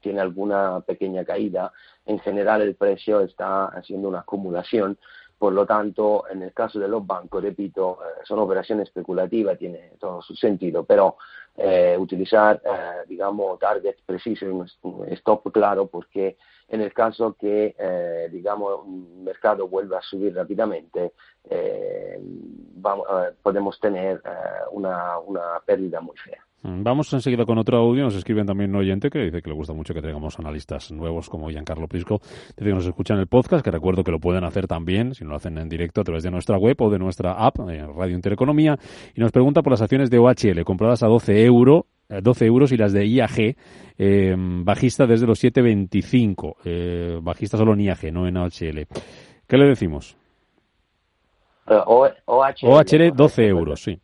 tiene 0.00 0.20
alguna 0.20 0.80
pequeña 0.80 1.24
caída, 1.24 1.72
en 2.06 2.18
general 2.20 2.62
el 2.62 2.76
precio 2.76 3.20
está 3.20 3.66
haciendo 3.66 4.08
una 4.08 4.20
acumulación. 4.20 4.98
Por 5.38 5.52
lo 5.52 5.66
tanto, 5.66 6.24
en 6.30 6.42
el 6.42 6.54
caso 6.54 6.78
de 6.78 6.88
los 6.88 7.06
bancos, 7.06 7.42
repito, 7.42 7.98
eh, 8.02 8.22
son 8.24 8.38
operaciones 8.38 8.88
especulativas, 8.88 9.58
tiene 9.58 9.92
todo 10.00 10.22
su 10.22 10.34
sentido, 10.34 10.84
pero 10.84 11.16
eh, 11.56 11.94
utilizar, 11.98 12.62
eh, 12.64 13.04
digamos, 13.06 13.58
target 13.58 13.96
preciso, 14.06 14.46
un 14.46 15.06
stop 15.12 15.52
claro, 15.52 15.88
porque 15.88 16.38
en 16.68 16.80
el 16.80 16.92
caso 16.92 17.36
que, 17.38 17.74
eh, 17.78 18.28
digamos, 18.30 18.80
un 18.84 19.24
mercado 19.24 19.68
vuelva 19.68 19.98
a 19.98 20.02
subir 20.02 20.34
rápidamente, 20.34 21.12
eh, 21.48 22.18
eh, 22.18 23.32
podemos 23.42 23.78
tener 23.78 24.20
una, 24.72 25.18
una 25.18 25.60
pérdida 25.64 26.00
muy 26.00 26.16
fea. 26.16 26.42
Mm, 26.62 26.82
vamos 26.82 27.12
enseguida 27.12 27.44
con 27.44 27.58
otro 27.58 27.78
audio. 27.78 28.02
Nos 28.04 28.16
escriben 28.16 28.46
también 28.46 28.70
un 28.70 28.76
oyente 28.76 29.10
que 29.10 29.20
dice 29.20 29.42
que 29.42 29.50
le 29.50 29.54
gusta 29.54 29.72
mucho 29.72 29.94
que 29.94 30.02
tengamos 30.02 30.38
analistas 30.38 30.90
nuevos 30.90 31.28
como 31.28 31.48
Giancarlo 31.50 31.86
Prisco. 31.86 32.18
Dice 32.20 32.64
que 32.64 32.74
nos 32.74 32.86
escuchan 32.86 33.18
el 33.18 33.28
podcast, 33.28 33.64
que 33.64 33.70
recuerdo 33.70 34.02
que 34.02 34.10
lo 34.10 34.18
pueden 34.18 34.42
hacer 34.42 34.66
también, 34.66 35.14
si 35.14 35.22
no 35.22 35.30
lo 35.30 35.36
hacen 35.36 35.58
en 35.58 35.68
directo, 35.68 36.00
a 36.00 36.04
través 36.04 36.24
de 36.24 36.30
nuestra 36.30 36.58
web 36.58 36.76
o 36.80 36.90
de 36.90 36.98
nuestra 36.98 37.32
app, 37.32 37.58
Radio 37.58 38.16
Intereconomía. 38.16 38.76
Y 39.14 39.20
nos 39.20 39.30
pregunta 39.30 39.62
por 39.62 39.70
las 39.70 39.82
acciones 39.82 40.10
de 40.10 40.18
OHL 40.18 40.64
compradas 40.64 41.04
a 41.04 41.06
12 41.06 41.44
euros 41.44 41.84
12 42.08 42.46
euros 42.46 42.72
y 42.72 42.76
las 42.76 42.92
de 42.92 43.06
IAG 43.06 43.56
eh, 43.98 44.34
bajista 44.36 45.06
desde 45.06 45.26
los 45.26 45.42
7,25. 45.42 46.56
Eh, 46.64 47.18
bajista 47.22 47.56
solo 47.56 47.74
en 47.74 47.80
IAG, 47.80 48.12
no 48.12 48.26
en 48.26 48.36
OHL. 48.36 48.86
¿Qué 49.46 49.56
le 49.56 49.66
decimos? 49.66 50.16
OHL, 51.66 52.14
OHL 52.26 53.12
12 53.14 53.46
euros, 53.46 53.82
sí. 53.82 53.98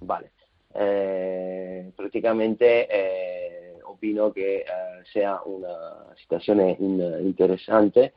Vale. 0.00 0.30
Eh, 0.74 1.90
prácticamente 1.96 2.86
eh, 2.88 3.78
opino 3.84 4.32
que 4.32 4.58
eh, 4.58 4.64
sea 5.12 5.40
una 5.44 6.14
situación 6.16 6.60
in, 6.60 7.00
interesante 7.20 8.12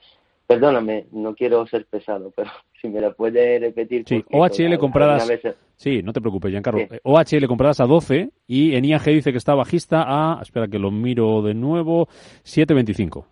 Perdóname, 0.52 1.06
no 1.14 1.34
quiero 1.34 1.66
ser 1.66 1.86
pesado, 1.86 2.30
pero 2.36 2.52
si 2.82 2.90
me 2.90 3.00
la 3.00 3.12
puede 3.12 3.60
repetir. 3.60 4.04
Sí, 4.08 4.26
OHL 4.32 4.78
compradas. 4.80 5.30
Sí, 5.76 6.02
no 6.04 6.14
te 6.14 6.22
preocupes, 6.22 6.52
Giancarlo. 6.52 6.82
Sí. 6.82 6.98
OHL 7.04 7.48
compradas 7.48 7.80
a 7.80 7.86
12 7.86 8.32
y 8.48 8.76
en 8.76 8.86
IAG 8.86 9.04
dice 9.06 9.32
que 9.32 9.38
está 9.38 9.56
bajista 9.56 10.04
a. 10.08 10.42
Espera 10.42 10.68
que 10.68 10.80
lo 10.80 10.92
miro 10.92 11.42
de 11.42 11.54
nuevo. 11.54 12.08
7.25. 12.44 13.26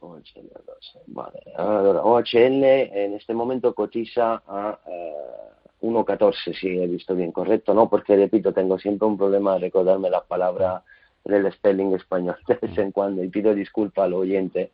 OHL 0.00 0.22
12. 0.66 0.98
Vale. 1.08 1.40
Ahora, 1.56 2.02
OHL 2.02 2.64
en 2.64 3.14
este 3.14 3.34
momento 3.34 3.74
cotiza 3.74 4.42
a 4.46 4.78
uh, 4.86 5.86
1.14, 5.86 6.54
si 6.54 6.68
he 6.68 6.86
visto 6.86 7.14
bien 7.14 7.32
correcto, 7.32 7.74
¿no? 7.74 7.88
Porque, 7.88 8.16
repito, 8.16 8.52
tengo 8.52 8.78
siempre 8.78 9.06
un 9.06 9.16
problema 9.16 9.54
de 9.54 9.60
recordarme 9.60 10.10
las 10.10 10.24
palabras 10.24 10.82
del 11.24 11.50
spelling 11.52 11.94
español 11.94 12.36
de 12.46 12.54
vez 12.54 12.78
en 12.78 12.90
cuando 12.90 13.22
y 13.22 13.28
pido 13.28 13.54
disculpas 13.54 14.04
al 14.04 14.14
oyente 14.14 14.72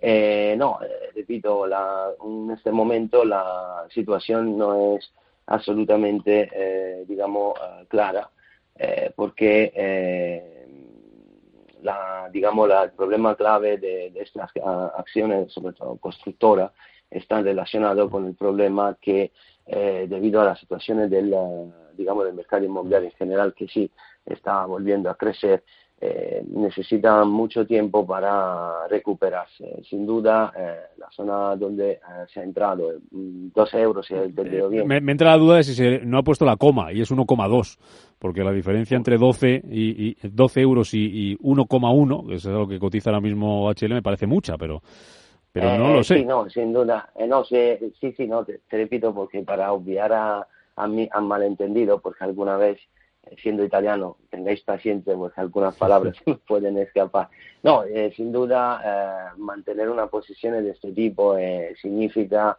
eh, 0.00 0.54
no, 0.56 0.78
eh, 0.82 1.10
repito, 1.14 1.66
la, 1.66 2.10
en 2.24 2.50
este 2.50 2.72
momento 2.72 3.24
la 3.24 3.86
situación 3.90 4.56
no 4.56 4.96
es 4.96 5.12
absolutamente, 5.46 6.48
eh, 6.52 7.04
digamos, 7.06 7.58
uh, 7.58 7.84
clara, 7.86 8.30
eh, 8.76 9.12
porque 9.14 9.72
eh, 9.74 10.66
la, 11.82 12.30
digamos, 12.32 12.68
la, 12.68 12.84
el 12.84 12.92
problema 12.92 13.34
clave 13.34 13.76
de, 13.78 14.12
estas 14.14 14.50
uh, 14.56 14.90
acciones, 14.96 15.52
sobre 15.52 15.74
todo 15.74 15.96
constructoras, 15.96 16.72
está 17.10 17.42
relacionado 17.42 18.08
con 18.08 18.26
el 18.26 18.34
problema 18.34 18.96
que, 19.00 19.32
debido 19.66 20.40
a 20.40 20.44
las 20.44 20.60
situaciones 20.60 21.10
del, 21.10 21.34
digamos, 21.96 22.24
del 22.24 22.34
mercado 22.34 22.64
inmobiliario 22.64 23.08
en 23.08 23.16
general, 23.16 23.54
que 23.54 23.66
sí 23.68 23.90
está 24.24 24.64
volviendo 24.66 25.10
a 25.10 25.16
crecer, 25.16 25.64
eh, 26.02 26.42
necesitan 26.48 27.28
mucho 27.28 27.66
tiempo 27.66 28.06
para 28.06 28.88
recuperarse. 28.88 29.82
Sin 29.88 30.06
duda, 30.06 30.50
eh, 30.56 30.76
la 30.96 31.10
zona 31.10 31.54
donde 31.56 31.90
eh, 31.92 31.98
se 32.32 32.40
ha 32.40 32.42
entrado, 32.42 32.94
2 33.10 33.74
euros, 33.74 34.06
si 34.06 34.14
he 34.14 34.24
entendido 34.24 34.70
bien. 34.70 34.86
Me, 34.88 35.02
me, 35.02 35.12
entra 35.12 35.32
la 35.32 35.36
duda 35.36 35.56
de 35.56 35.64
si 35.64 35.74
se, 35.74 36.00
no 36.06 36.16
ha 36.16 36.22
puesto 36.22 36.46
la 36.46 36.56
coma, 36.56 36.90
y 36.90 37.02
es 37.02 37.12
1,2, 37.12 37.78
porque 38.18 38.42
la 38.42 38.52
diferencia 38.52 38.96
entre 38.96 39.18
12, 39.18 39.62
y, 39.70 40.08
y 40.08 40.16
12 40.22 40.60
euros 40.62 40.94
y, 40.94 41.32
y 41.32 41.36
1,1, 41.36 42.28
que 42.28 42.34
es 42.36 42.44
lo 42.46 42.66
que 42.66 42.78
cotiza 42.78 43.10
ahora 43.10 43.20
mismo 43.20 43.70
HL, 43.70 43.92
me 43.92 44.02
parece 44.02 44.26
mucha, 44.26 44.56
pero 44.56 44.80
pero 45.52 45.76
no 45.76 45.92
lo 45.92 46.04
sé. 46.04 46.18
Sí, 46.18 46.24
no, 46.24 46.48
sin 46.48 46.72
duda. 46.72 47.10
no 47.28 47.44
sé, 47.44 47.92
sí, 48.00 48.12
sí, 48.16 48.26
no, 48.26 48.44
te, 48.44 48.60
te 48.70 48.76
repito, 48.78 49.12
porque 49.12 49.42
para 49.42 49.72
obviar 49.72 50.12
a, 50.12 50.46
a, 50.76 50.86
mí, 50.86 51.08
a 51.12 51.20
malentendido, 51.20 52.00
porque 52.00 52.24
alguna 52.24 52.56
vez 52.56 52.78
siendo 53.42 53.64
italiano, 53.64 54.16
tengáis 54.30 54.60
paciencia, 54.62 55.14
pues 55.14 55.32
algunas 55.36 55.76
palabras 55.76 56.16
pueden 56.48 56.78
escapar. 56.78 57.28
No, 57.62 57.84
eh, 57.84 58.12
sin 58.16 58.32
duda, 58.32 58.80
eh, 58.84 59.34
mantener 59.38 59.88
una 59.88 60.06
posición 60.06 60.62
de 60.62 60.70
este 60.70 60.92
tipo 60.92 61.36
eh, 61.36 61.74
significa 61.80 62.58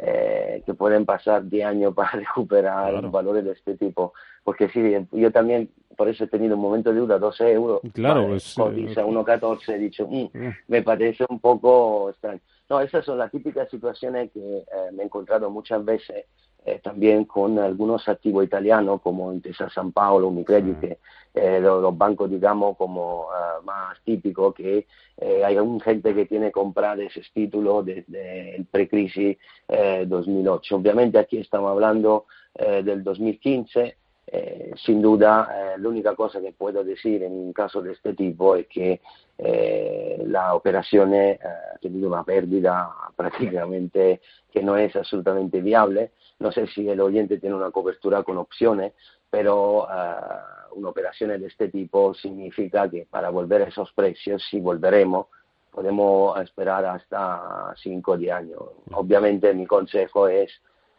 eh, 0.00 0.62
que 0.64 0.74
pueden 0.74 1.04
pasar 1.04 1.44
10 1.48 1.66
años 1.66 1.94
para 1.94 2.10
recuperar 2.12 2.90
Claro. 2.90 3.10
valores 3.10 3.44
de 3.44 3.52
este 3.52 3.76
tipo. 3.76 4.12
Porque 4.44 4.68
sí, 4.68 4.80
yo 5.12 5.30
también, 5.30 5.70
por 5.96 6.08
eso 6.08 6.24
he 6.24 6.28
tenido 6.28 6.54
un 6.56 6.62
momento 6.62 6.92
de 6.92 7.00
duda, 7.00 7.18
12 7.18 7.52
euros. 7.52 7.80
Claro, 7.92 8.22
vale, 8.24 8.36
es, 8.36 8.54
cotiza 8.54 9.00
eh, 9.02 9.04
1,14, 9.04 9.74
he 9.74 9.78
dicho, 9.78 10.06
mm, 10.08 10.28
me 10.68 10.82
parece 10.82 11.26
un 11.28 11.38
poco 11.40 12.10
extraño. 12.10 12.40
No, 12.70 12.80
esas 12.80 13.04
son 13.04 13.18
las 13.18 13.30
típicas 13.30 13.68
situaciones 13.70 14.30
que 14.30 14.40
eh, 14.58 14.64
me 14.92 15.02
he 15.02 15.06
encontrado 15.06 15.50
muchas 15.50 15.84
veces 15.84 16.26
eh, 16.64 16.80
también 16.82 17.24
con 17.24 17.58
algunos 17.58 18.08
activos 18.08 18.44
italianos 18.44 19.00
como 19.00 19.32
Intesa 19.32 19.70
San 19.70 19.92
Paolo, 19.92 20.28
Unicredit, 20.28 20.98
eh, 21.34 21.60
los, 21.60 21.80
los, 21.80 21.96
bancos, 21.96 22.30
digamos, 22.30 22.76
como 22.76 23.22
uh, 23.22 23.64
más 23.64 23.98
típicos, 24.02 24.54
que 24.54 24.86
eh, 25.20 25.44
hay 25.44 25.56
un 25.56 25.80
gente 25.80 26.14
que 26.14 26.26
tiene 26.26 26.52
comprar 26.52 27.00
esos 27.00 27.30
títulos 27.32 27.84
desde 27.84 28.56
el 28.56 28.66
precrisis 28.66 29.36
eh, 29.66 30.04
2008. 30.06 30.76
Obviamente 30.76 31.18
aquí 31.18 31.38
estamos 31.38 31.70
hablando 31.70 32.26
eh, 32.54 32.82
del 32.84 33.02
2015. 33.02 33.96
Eh, 34.30 34.72
sin 34.76 35.00
duda, 35.00 35.48
eh, 35.54 35.78
la 35.78 35.88
única 35.88 36.14
cosa 36.14 36.38
que 36.40 36.52
puedo 36.52 36.84
decir 36.84 37.22
en 37.22 37.32
un 37.32 37.52
caso 37.54 37.80
de 37.80 37.92
este 37.92 38.12
tipo 38.12 38.56
es 38.56 38.66
que 38.66 39.00
eh, 39.38 40.22
la 40.26 40.54
operación 40.54 41.14
eh, 41.14 41.38
ha 41.42 41.78
tenido 41.78 42.08
una 42.08 42.24
pérdida 42.24 42.90
prácticamente 43.16 44.20
que 44.50 44.62
no 44.62 44.76
es 44.76 44.94
absolutamente 44.96 45.62
viable. 45.62 46.12
No 46.40 46.52
sé 46.52 46.66
si 46.66 46.88
el 46.88 47.00
oyente 47.00 47.38
tiene 47.38 47.56
una 47.56 47.70
cobertura 47.70 48.22
con 48.22 48.36
opciones, 48.36 48.92
pero 49.30 49.84
uh, 49.84 50.78
una 50.78 50.88
operación 50.90 51.38
de 51.40 51.46
este 51.46 51.68
tipo 51.68 52.14
significa 52.14 52.88
que 52.88 53.06
para 53.06 53.30
volver 53.30 53.62
a 53.62 53.68
esos 53.68 53.92
precios, 53.92 54.42
si 54.50 54.60
volveremos, 54.60 55.26
podemos 55.70 56.40
esperar 56.40 56.84
hasta 56.84 57.74
5 57.82 58.12
o 58.12 58.16
10 58.16 58.32
años. 58.32 58.60
Obviamente 58.92 59.52
mi 59.54 59.66
consejo 59.66 60.28
es 60.28 60.50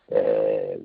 eh, 0.10 0.80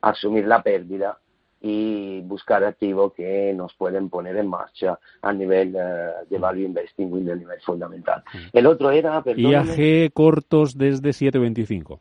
asumir 0.00 0.46
la 0.46 0.62
pérdida 0.62 1.18
y 1.60 2.20
buscar 2.20 2.62
activos 2.64 3.12
que 3.14 3.52
nos 3.54 3.74
pueden 3.74 4.08
poner 4.08 4.36
en 4.36 4.46
marcha 4.46 4.98
a 5.22 5.32
nivel 5.32 5.74
uh, 5.74 6.28
de 6.28 6.38
value 6.38 6.64
investing 6.64 7.16
y 7.16 7.22
de 7.22 7.36
nivel 7.36 7.60
fundamental. 7.60 8.22
El 8.52 8.66
otro 8.66 8.90
era, 8.90 9.22
IAG 9.36 10.12
cortos 10.12 10.78
desde 10.78 11.10
7.25. 11.10 11.98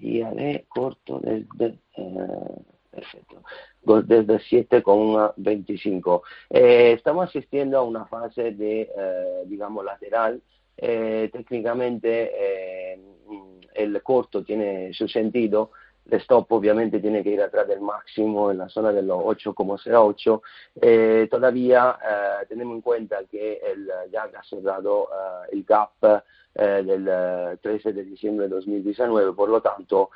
IAG 0.00 0.66
corto 0.68 1.20
desde... 1.20 1.78
Uh, 1.96 2.62
perfecto. 2.96 3.42
Desde 3.82 4.38
7,25. 4.38 6.22
Eh, 6.50 6.92
estamos 6.96 7.28
asistiendo 7.28 7.78
a 7.78 7.82
una 7.82 8.06
fase 8.06 8.52
de, 8.52 8.82
eh, 8.82 9.42
digamos, 9.46 9.84
lateral. 9.84 10.40
Eh, 10.76 11.30
técnicamente 11.32 12.98
el 13.74 14.02
corto 14.02 14.42
tiene 14.42 14.92
su 14.92 15.06
sentido. 15.08 15.70
El 16.08 16.18
stop 16.20 16.52
obviamente 16.52 17.00
tiene 17.00 17.22
que 17.22 17.30
ir 17.30 17.42
atrás 17.42 17.66
del 17.66 17.80
máximo 17.80 18.50
en 18.50 18.58
la 18.58 18.68
zona 18.68 18.92
de 18.92 19.02
los 19.02 19.18
8,08. 19.18 20.40
Eh, 20.80 21.28
todavía 21.30 21.98
eh, 22.02 22.46
tenemos 22.48 22.76
en 22.76 22.80
cuenta 22.80 23.18
que 23.30 23.60
el 23.64 23.90
YAG 24.10 24.36
ha 24.36 24.42
cerrado 24.44 25.08
eh, 25.12 25.48
el 25.52 25.64
gap 25.64 26.22
eh, 26.54 26.82
del 26.84 27.58
13 27.60 27.92
de 27.92 28.04
diciembre 28.04 28.48
de 28.48 28.54
2019, 28.54 29.32
por 29.32 29.48
lo 29.48 29.60
tanto 29.60 30.10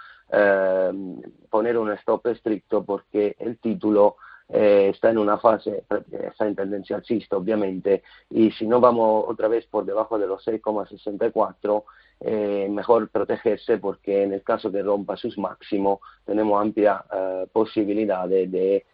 poner 1.51 1.77
un 1.77 1.91
stop 1.91 2.29
estricto 2.29 2.85
porque 2.85 3.35
el 3.41 3.59
título 3.59 4.17
eh, 4.53 4.89
está 4.93 5.11
en 5.11 5.19
una 5.19 5.39
fase, 5.39 5.85
está 6.11 6.47
en 6.47 6.57
tendencia 6.57 6.97
alcista 6.97 7.37
obviamente, 7.37 8.03
y 8.31 8.51
si 8.51 8.67
no 8.67 8.81
vamos 8.81 9.25
otra 9.29 9.47
vez 9.47 9.65
por 9.67 9.85
debajo 9.85 10.19
de 10.19 10.27
los 10.27 10.45
6,64, 10.45 11.85
eh, 12.21 12.69
mejor 12.71 13.09
protegerse 13.09 13.79
porque 13.79 14.25
en 14.25 14.33
el 14.33 14.43
caso 14.43 14.71
que 14.71 14.83
rompa 14.83 15.17
sus 15.17 15.39
máximos 15.39 16.01
tenemos 16.25 16.61
amplia 16.61 17.05
eh, 17.13 17.47
posibilidad 17.53 18.29
de, 18.29 18.85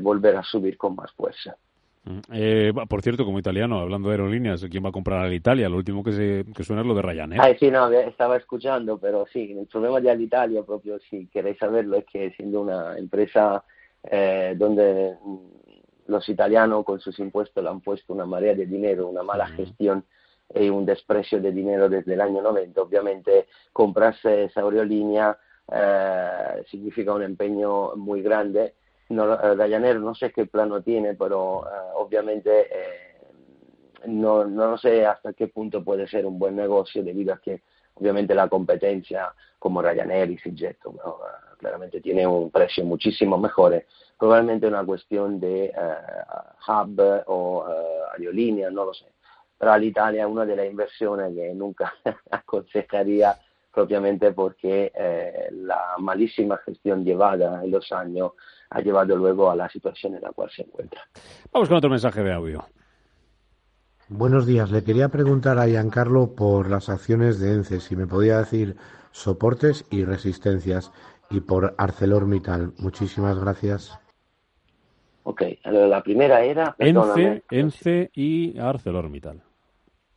volver 0.00 0.36
a 0.36 0.42
subir 0.42 0.76
con 0.76 0.94
más 0.94 1.10
fuerza. 1.12 1.56
Mm, 2.04 2.86
por 2.86 3.00
cierto, 3.00 3.24
como 3.24 3.38
italiano, 3.38 3.78
hablando 3.78 4.08
de 4.08 4.14
aerolíneas, 4.14 4.66
¿quién 4.70 4.84
va 4.84 4.90
a 4.90 4.92
comprar 4.92 5.24
a 5.24 5.32
Italia? 5.32 5.70
Lo 5.70 5.78
último 5.78 6.04
que, 6.04 6.12
se, 6.12 6.44
que 6.52 6.62
suena 6.62 6.82
es 6.82 6.88
lo 6.88 6.94
de 6.94 7.00
Ryanair. 7.00 7.40
Ah, 7.40 7.56
sí, 7.58 7.70
no, 7.70 7.90
estaba 7.90 8.36
escuchando, 8.36 8.98
pero 8.98 9.24
sí, 9.32 9.56
el 9.58 9.66
problema 9.66 10.00
de 10.00 10.10
Alitalia, 10.10 10.62
propio 10.62 10.98
si 10.98 11.26
queréis 11.28 11.56
saberlo, 11.56 11.96
es 11.96 12.04
que 12.04 12.30
siendo 12.32 12.60
una 12.60 12.98
empresa 12.98 13.64
eh, 14.02 14.54
donde 14.56 15.16
mm, 15.24 15.36
los 16.08 16.28
italianos 16.28 16.84
con 16.84 17.00
sus 17.00 17.18
impuestos 17.18 17.62
le 17.62 17.70
han 17.70 17.80
puesto 17.80 18.12
una 18.12 18.26
marea 18.26 18.54
de 18.54 18.66
dinero, 18.66 19.08
una 19.08 19.22
mala 19.22 19.46
gestión 19.46 20.04
y 20.54 20.68
un 20.68 20.86
desprecio 20.86 21.40
de 21.40 21.52
dinero 21.52 21.88
desde 21.88 22.14
el 22.14 22.20
año 22.20 22.40
90. 22.42 22.80
Obviamente 22.80 23.46
comprarse 23.72 24.44
esa 24.44 24.60
aerolínea 24.60 25.36
eh, 25.72 26.64
significa 26.70 27.12
un 27.12 27.22
empeño 27.22 27.96
muy 27.96 28.22
grande. 28.22 28.74
No, 29.10 29.34
eh, 29.34 29.54
Ryanair 29.54 30.00
no 30.00 30.14
sé 30.14 30.32
qué 30.32 30.46
plano 30.46 30.82
tiene, 30.82 31.14
pero 31.14 31.64
obviamente 31.96 32.68
no, 34.06 34.44
no 34.44 34.78
sé 34.78 35.06
hasta 35.06 35.32
qué 35.32 35.48
punto 35.48 35.82
puede 35.82 36.06
ser 36.06 36.26
un 36.26 36.38
buen 36.38 36.56
negocio 36.56 37.02
debido 37.02 37.34
a 37.34 37.38
que 37.38 37.62
obviamente 37.94 38.34
la 38.34 38.48
competencia 38.48 39.32
como 39.58 39.82
Ryanair 39.82 40.30
y 40.30 40.34
EasyJet 40.34 40.78
claramente 41.58 42.00
tiene 42.00 42.26
un 42.26 42.50
precio 42.50 42.84
muchísimo 42.84 43.38
mejor. 43.38 43.82
Probablemente 44.18 44.66
una 44.66 44.84
cuestión 44.84 45.40
de 45.40 45.72
uh, 45.74 46.70
hub 46.70 47.00
o 47.26 47.64
uh, 47.66 48.12
aerolínea, 48.12 48.70
no 48.70 48.84
lo 48.84 48.94
sé. 48.94 49.06
Pero 49.58 49.76
l'Italia 49.78 50.24
es 50.24 50.30
una 50.30 50.44
de 50.44 50.56
las 50.56 50.66
inversiones 50.66 51.34
que 51.34 51.54
nunca 51.54 51.94
aconsejaría 52.30 53.36
propiamente 53.72 54.32
porque 54.32 54.92
eh, 54.94 55.48
la 55.50 55.96
malísima 55.98 56.56
gestión 56.58 57.04
llevada 57.04 57.64
en 57.64 57.70
los 57.70 57.90
años 57.92 58.32
ha 58.70 58.80
llevado 58.80 59.16
luego 59.16 59.50
a 59.50 59.56
la 59.56 59.68
situación 59.68 60.14
en 60.14 60.22
la 60.22 60.32
cual 60.32 60.50
se 60.50 60.62
encuentra. 60.62 61.00
Vamos 61.52 61.68
con 61.68 61.78
otro 61.78 61.90
mensaje 61.90 62.22
de 62.22 62.32
audio. 62.32 62.64
Buenos 64.08 64.46
días. 64.46 64.70
Le 64.70 64.84
quería 64.84 65.08
preguntar 65.08 65.58
a 65.58 65.66
Giancarlo 65.66 66.34
por 66.34 66.70
las 66.70 66.88
acciones 66.88 67.40
de 67.40 67.54
ENCE, 67.54 67.80
si 67.80 67.96
me 67.96 68.06
podía 68.06 68.38
decir 68.38 68.76
soportes 69.12 69.86
y 69.90 70.04
resistencias 70.04 70.92
y 71.30 71.40
por 71.40 71.74
ArcelorMittal. 71.78 72.74
Muchísimas 72.78 73.38
gracias. 73.38 73.98
Ok, 75.24 75.42
la 75.64 76.02
primera 76.02 76.44
era... 76.44 76.76
Ence, 76.78 77.42
Ence 77.50 78.10
y 78.14 78.58
ArcelorMittal. 78.58 79.40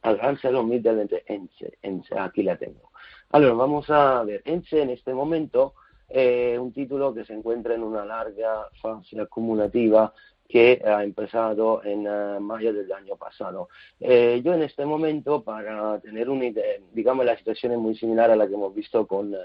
ArcelorMittal 0.02 1.00
entre 1.00 1.24
Ence, 1.26 1.78
Ence, 1.82 2.18
aquí 2.18 2.44
la 2.44 2.58
tengo. 2.58 2.92
Ahora, 3.32 3.54
vamos 3.54 3.90
a 3.90 4.24
ver. 4.24 4.42
Ence 4.46 4.82
en 4.82 4.90
este 4.90 5.14
momento 5.14 5.74
es 6.10 6.60
un 6.60 6.72
título 6.72 7.14
que 7.14 7.26
se 7.26 7.34
encuentra 7.34 7.76
en 7.76 7.84
una 7.84 8.06
larga 8.06 8.68
fase 8.82 9.20
acumulativa 9.20 10.14
que 10.48 10.82
ha 10.86 11.04
empezado 11.04 11.84
en 11.84 12.08
uh, 12.08 12.40
mayo 12.40 12.74
del 12.74 12.92
año 12.92 13.16
pasado. 13.18 13.68
Eh, 14.00 14.42
yo 14.44 14.54
en 14.54 14.64
este 14.64 14.86
momento, 14.86 15.44
para 15.44 16.00
tener 16.00 16.30
una 16.30 16.46
idea, 16.46 16.64
digamos, 16.94 17.26
la 17.26 17.38
situación 17.38 17.74
es 17.74 17.78
muy 17.78 17.96
similar 17.96 18.32
a 18.32 18.36
la 18.36 18.48
que 18.48 18.54
hemos 18.54 18.74
visto 18.74 19.06
con 19.06 19.34
uh, 19.34 19.38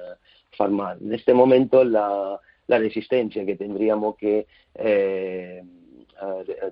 Farmal. 0.56 0.98
En 1.00 1.12
este 1.12 1.34
momento 1.34 1.82
la, 1.82 2.38
la 2.66 2.78
resistencia 2.78 3.44
que 3.44 3.56
tendríamos 3.56 4.16
que 4.16 4.46
eh, 4.74 5.62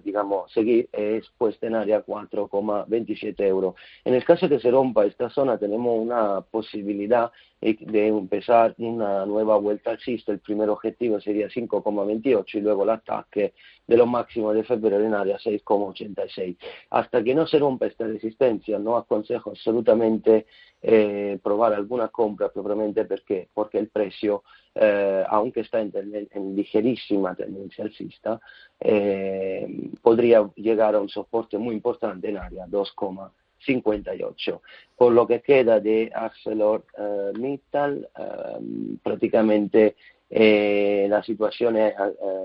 digamos, 0.05 0.53
seguir 0.53 0.89
es 0.93 1.29
puesta 1.37 1.67
en 1.67 1.75
área 1.75 2.05
4,27 2.05 3.41
euros. 3.41 3.75
En 4.05 4.15
el 4.15 4.25
caso 4.25 4.49
que 4.49 4.61
se 4.61 4.71
rompa 4.71 5.05
esta 5.05 5.29
zona, 5.29 5.59
tenemos 5.59 5.99
una 5.99 6.41
posibilidad 6.41 7.33
de 7.61 8.07
empezar 8.07 8.75
una 8.79 9.27
nueva 9.27 9.57
vuelta 9.59 9.91
alcista. 9.91 10.33
El 10.33 10.39
primer 10.39 10.69
objetivo 10.69 11.21
sería 11.21 11.49
5,28 11.49 12.55
y 12.55 12.61
luego 12.61 12.85
el 12.85 12.91
ataque 12.91 13.55
de 13.87 13.97
los 13.97 14.07
máximos 14.07 14.55
de 14.55 14.63
febrero 14.63 15.05
en 15.05 15.15
área 15.15 15.37
6,86. 15.39 16.57
Hasta 16.91 17.25
que 17.25 17.35
no 17.35 17.47
se 17.47 17.59
rompa 17.59 17.87
esta 17.87 18.07
resistencia, 18.07 18.79
no 18.79 18.97
aconsejo 18.97 19.51
absolutamente 19.51 20.47
eh, 20.83 21.39
alguna 21.45 22.09
compra 22.09 22.49
propiamente 22.49 23.05
porque, 23.05 23.49
porque 23.53 23.79
el 23.79 23.89
precio, 23.89 24.43
eh, 24.75 25.25
aunque 25.29 25.61
está 25.61 25.81
en, 25.81 25.93
en, 26.31 26.57
ligerísima 26.57 27.35
tendencia 27.35 27.85
alcista, 27.85 28.41
eh, 28.79 29.91
podría 30.01 30.49
llegar 30.57 30.95
a 30.95 31.01
un 31.01 31.09
soporte 31.09 31.59
muy 31.59 31.75
importante 31.75 32.29
en 32.29 32.39
área 32.39 32.67
2,58. 32.67 34.61
Por 34.97 35.13
lo 35.13 35.27
que 35.27 35.41
queda 35.43 35.81
de 35.81 36.11
ArcelorMittal, 36.15 38.09
eh, 38.19 38.97
prácticamente 39.03 39.97
la 40.33 41.23
situación 41.25 41.77
es, 41.77 41.93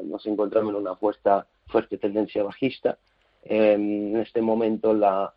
nos 0.05 0.25
encontramos 0.25 0.73
en 0.73 0.81
una 0.81 0.95
fuerte, 0.95 1.29
fuerte 1.67 1.99
tendencia 1.99 2.41
bajista. 2.41 2.97
En 3.45 4.17
este 4.17 4.41
momento 4.41 4.93
la, 4.93 5.33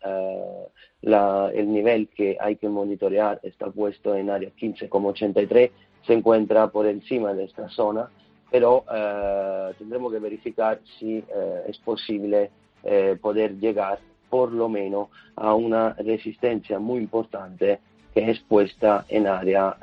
el 1.53 1.71
nivel 1.71 2.07
que 2.09 2.37
hay 2.39 2.55
que 2.55 2.67
monitorear 2.67 3.39
está 3.43 3.69
puesto 3.69 4.15
en 4.15 4.29
área 4.29 4.49
15,83, 4.49 5.71
se 6.05 6.13
encuentra 6.13 6.67
por 6.69 6.87
encima 6.87 7.33
de 7.33 7.45
esta 7.45 7.69
zona, 7.69 8.09
pero 8.51 8.83
eh, 8.91 9.73
tendremos 9.77 10.11
que 10.11 10.19
verificar 10.19 10.79
si 10.97 11.17
eh, 11.17 11.63
es 11.67 11.77
posible 11.77 12.49
eh, 12.83 13.17
poder 13.21 13.59
llegar 13.59 13.99
por 14.29 14.51
lo 14.51 14.69
menos 14.69 15.09
a 15.35 15.53
una 15.53 15.93
resistencia 15.93 16.79
muy 16.79 16.99
importante 16.99 17.79
que 18.13 18.31
es 18.31 18.39
puesta 18.39 19.05
en 19.09 19.27
área 19.27 19.75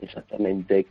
exactamente 0.00 0.86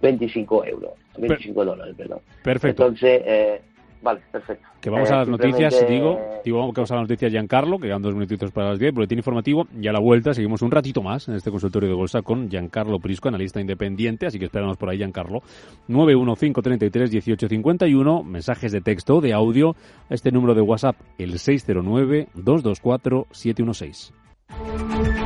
25 0.00 0.62
hmm. 0.62 0.68
euros, 0.68 0.92
25 1.18 1.64
dólares, 1.64 1.94
perdón. 1.96 2.20
Perfecto. 2.42 2.86
Entonces, 2.86 3.60
Vale, 4.02 4.20
perfecto. 4.30 4.68
Que 4.80 4.88
vamos 4.88 5.10
a 5.10 5.14
eh, 5.14 5.18
las 5.18 5.28
noticias, 5.28 5.84
digo, 5.88 6.20
digo 6.44 6.72
que 6.72 6.80
vamos 6.80 6.92
a 6.92 6.94
las 6.94 7.02
noticias 7.02 7.32
Giancarlo, 7.32 7.76
que 7.78 7.88
quedan 7.88 8.00
dos 8.02 8.14
minutitos 8.14 8.52
para 8.52 8.70
las 8.70 8.78
10, 8.78 8.94
boletín 8.94 9.18
informativo, 9.18 9.66
y 9.76 9.88
a 9.88 9.92
la 9.92 9.98
vuelta 9.98 10.32
seguimos 10.32 10.62
un 10.62 10.70
ratito 10.70 11.02
más 11.02 11.26
en 11.26 11.34
este 11.34 11.50
consultorio 11.50 11.88
de 11.88 11.96
bolsa 11.96 12.22
con 12.22 12.48
Giancarlo 12.48 13.00
Prisco, 13.00 13.26
analista 13.28 13.60
independiente, 13.60 14.26
así 14.26 14.38
que 14.38 14.44
esperamos 14.44 14.76
por 14.76 14.90
ahí 14.90 14.98
Giancarlo. 14.98 15.42
915331851, 15.88 18.22
mensajes 18.22 18.70
de 18.70 18.80
texto, 18.80 19.20
de 19.20 19.32
audio, 19.32 19.74
este 20.08 20.30
número 20.30 20.54
de 20.54 20.60
WhatsApp, 20.60 20.94
el 21.18 21.40
609 21.40 22.28
224 22.34 23.26
716. 23.32 25.25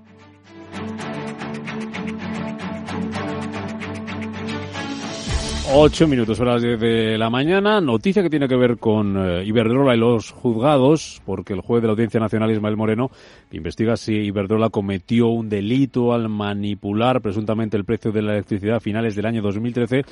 Ocho 5.73 6.05
minutos, 6.05 6.37
horas 6.41 6.61
de 6.61 7.17
la 7.17 7.29
mañana. 7.29 7.79
Noticia 7.79 8.21
que 8.21 8.29
tiene 8.29 8.49
que 8.49 8.57
ver 8.57 8.77
con 8.77 9.15
eh, 9.15 9.45
Iberdrola 9.45 9.95
y 9.95 9.97
los 9.97 10.31
juzgados, 10.31 11.21
porque 11.25 11.53
el 11.53 11.61
juez 11.61 11.81
de 11.81 11.87
la 11.87 11.93
Audiencia 11.93 12.19
Nacional, 12.19 12.51
Ismael 12.51 12.75
Moreno, 12.75 13.09
investiga 13.51 13.95
si 13.95 14.13
Iberdrola 14.15 14.69
cometió 14.69 15.27
un 15.27 15.47
delito 15.47 16.11
al 16.11 16.27
manipular 16.27 17.21
presuntamente 17.21 17.77
el 17.77 17.85
precio 17.85 18.11
de 18.11 18.21
la 18.21 18.33
electricidad 18.33 18.75
a 18.75 18.79
finales 18.81 19.15
del 19.15 19.25
año 19.25 19.41
2013 19.41 20.03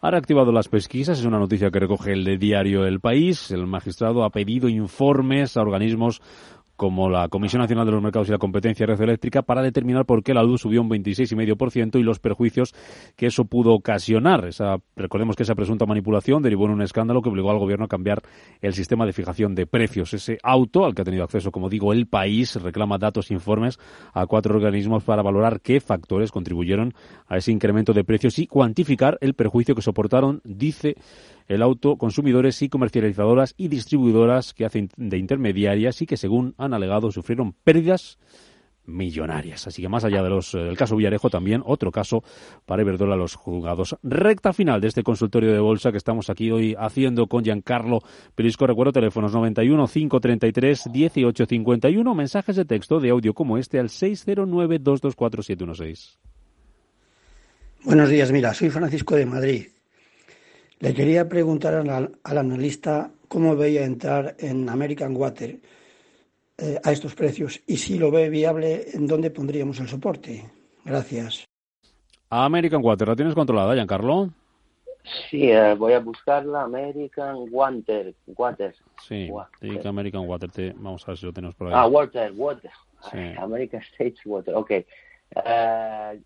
ha 0.00 0.10
reactivado 0.10 0.52
las 0.52 0.68
pesquisas. 0.68 1.18
Es 1.18 1.24
una 1.24 1.38
noticia 1.38 1.70
que 1.70 1.78
recoge 1.78 2.12
el 2.12 2.38
diario 2.38 2.84
El 2.84 3.00
País. 3.00 3.50
El 3.50 3.66
magistrado 3.66 4.24
ha 4.24 4.30
pedido 4.30 4.68
informes 4.68 5.56
a 5.56 5.62
organismos 5.62 6.20
como 6.76 7.08
la 7.08 7.28
Comisión 7.28 7.62
Nacional 7.62 7.86
de 7.86 7.92
los 7.92 8.02
Mercados 8.02 8.28
y 8.28 8.32
la 8.32 8.38
Competencia 8.38 8.86
Red 8.86 9.00
Eléctrica 9.00 9.42
para 9.42 9.62
determinar 9.62 10.06
por 10.06 10.22
qué 10.22 10.34
la 10.34 10.42
luz 10.42 10.62
subió 10.62 10.82
un 10.82 10.90
26,5% 10.90 11.98
y 11.98 12.02
los 12.02 12.18
perjuicios 12.18 12.74
que 13.16 13.26
eso 13.26 13.44
pudo 13.44 13.72
ocasionar. 13.74 14.46
Esa, 14.46 14.78
recordemos 14.96 15.36
que 15.36 15.44
esa 15.44 15.54
presunta 15.54 15.86
manipulación 15.86 16.42
derivó 16.42 16.66
en 16.66 16.72
un 16.72 16.82
escándalo 16.82 17.22
que 17.22 17.28
obligó 17.28 17.50
al 17.50 17.58
gobierno 17.58 17.84
a 17.84 17.88
cambiar 17.88 18.22
el 18.60 18.74
sistema 18.74 19.06
de 19.06 19.12
fijación 19.12 19.54
de 19.54 19.66
precios. 19.66 20.14
Ese 20.14 20.38
auto, 20.42 20.84
al 20.84 20.94
que 20.94 21.02
ha 21.02 21.04
tenido 21.04 21.24
acceso, 21.24 21.52
como 21.52 21.68
digo, 21.68 21.92
el 21.92 22.06
país, 22.06 22.56
reclama 22.56 22.98
datos 22.98 23.30
e 23.30 23.34
informes 23.34 23.78
a 24.12 24.26
cuatro 24.26 24.54
organismos 24.54 25.04
para 25.04 25.22
valorar 25.22 25.60
qué 25.60 25.80
factores 25.80 26.32
contribuyeron 26.32 26.94
a 27.28 27.36
ese 27.36 27.52
incremento 27.52 27.92
de 27.92 28.04
precios 28.04 28.38
y 28.38 28.46
cuantificar 28.46 29.18
el 29.20 29.34
perjuicio 29.34 29.74
que 29.74 29.82
soportaron, 29.82 30.40
dice 30.44 30.96
el 31.48 31.62
auto 31.62 31.96
consumidores 31.96 32.60
y 32.62 32.68
comercializadoras 32.68 33.54
y 33.56 33.68
distribuidoras 33.68 34.54
que 34.54 34.64
hacen 34.64 34.88
de 34.96 35.18
intermediarias 35.18 36.00
y 36.02 36.06
que, 36.06 36.16
según 36.16 36.54
han 36.58 36.74
alegado, 36.74 37.10
sufrieron 37.10 37.52
pérdidas 37.64 38.18
millonarias. 38.86 39.66
Así 39.66 39.82
que 39.82 39.88
más 39.88 40.04
allá 40.04 40.22
de 40.22 40.28
los, 40.28 40.54
eh, 40.54 40.58
del 40.58 40.76
caso 40.76 40.96
Villarejo, 40.96 41.30
también 41.30 41.62
otro 41.64 41.90
caso 41.90 42.22
para 42.66 42.82
Iberdrola 42.82 43.16
los 43.16 43.34
juzgados. 43.34 43.96
Recta 44.02 44.52
final 44.52 44.80
de 44.80 44.88
este 44.88 45.02
consultorio 45.02 45.52
de 45.52 45.58
bolsa 45.58 45.90
que 45.90 45.98
estamos 45.98 46.30
aquí 46.30 46.50
hoy 46.50 46.74
haciendo 46.78 47.26
con 47.26 47.44
Giancarlo 47.44 48.00
Perisco. 48.34 48.66
Recuerdo 48.66 48.92
teléfonos 48.92 49.32
91 49.32 49.86
533 49.86 50.86
1851, 50.92 52.14
mensajes 52.14 52.56
de 52.56 52.64
texto 52.64 53.00
de 53.00 53.10
audio 53.10 53.34
como 53.34 53.58
este 53.58 53.78
al 53.78 53.90
609 53.90 54.78
224 54.78 55.42
716. 55.42 56.18
Buenos 57.84 58.08
días, 58.08 58.32
mira, 58.32 58.54
soy 58.54 58.70
Francisco 58.70 59.14
de 59.14 59.26
Madrid. 59.26 59.66
Le 60.84 60.92
quería 60.92 61.26
preguntar 61.26 61.72
al, 61.72 62.12
al 62.22 62.38
analista 62.38 63.10
cómo 63.26 63.56
veía 63.56 63.86
entrar 63.86 64.36
en 64.38 64.68
American 64.68 65.16
Water 65.16 65.58
eh, 66.58 66.78
a 66.84 66.92
estos 66.92 67.14
precios 67.14 67.62
y 67.66 67.78
si 67.78 67.98
lo 67.98 68.10
ve 68.10 68.28
viable, 68.28 68.84
¿en 68.92 69.06
dónde 69.06 69.30
pondríamos 69.30 69.80
el 69.80 69.88
soporte? 69.88 70.44
Gracias. 70.84 71.46
American 72.28 72.84
Water, 72.84 73.08
¿la 73.08 73.16
tienes 73.16 73.34
controlada, 73.34 73.72
Giancarlo? 73.72 74.28
Sí, 75.30 75.50
eh, 75.50 75.74
voy 75.74 75.94
a 75.94 76.00
buscarla. 76.00 76.64
American 76.64 77.46
Water. 77.50 78.14
Water. 78.26 78.74
Sí, 79.08 79.30
Water. 79.30 79.86
American 79.86 80.28
Water. 80.28 80.50
Te, 80.50 80.74
vamos 80.76 81.02
a 81.04 81.12
ver 81.12 81.16
si 81.16 81.24
lo 81.24 81.32
tenemos 81.32 81.54
por 81.54 81.68
ahí. 81.68 81.72
Ah, 81.74 81.86
Water, 81.86 82.30
Water. 82.36 82.70
Sí. 83.10 83.18
American 83.38 83.80
States 83.80 84.20
Water. 84.26 84.54
Ok. 84.54 84.70
Eh, 85.44 86.20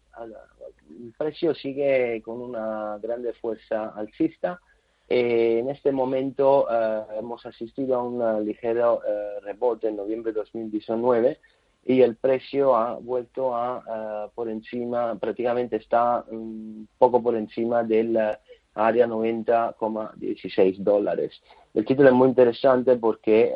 el 0.91 1.13
precio 1.17 1.55
sigue 1.55 2.21
con 2.23 2.41
una 2.41 2.99
grande 2.99 3.33
fuerza 3.35 3.91
alcista. 3.91 4.61
Eh, 5.09 5.59
en 5.61 5.71
este 5.71 5.91
momento 5.91 6.67
eh, 6.71 7.03
hemos 7.19 7.45
asistido 7.47 7.97
a 7.97 8.03
un 8.03 8.45
ligero 8.45 9.01
eh, 9.07 9.41
rebote 9.43 9.89
en 9.89 9.97
noviembre 9.97 10.33
de 10.33 10.41
2019 10.41 11.39
y 11.87 12.03
el 12.03 12.17
precio 12.17 12.77
ha 12.77 12.97
vuelto 12.97 13.57
a 13.57 14.31
por 14.35 14.51
encima, 14.51 15.19
prácticamente 15.19 15.77
está 15.77 16.23
un 16.29 16.87
poco 16.99 17.23
por 17.23 17.35
encima 17.35 17.83
del 17.83 18.19
área 18.75 19.07
90,16 19.07 20.77
dólares. 20.79 21.41
El 21.73 21.87
título 21.87 22.11
es 22.11 22.15
muy 22.15 22.29
interesante 22.29 22.97
porque 22.97 23.55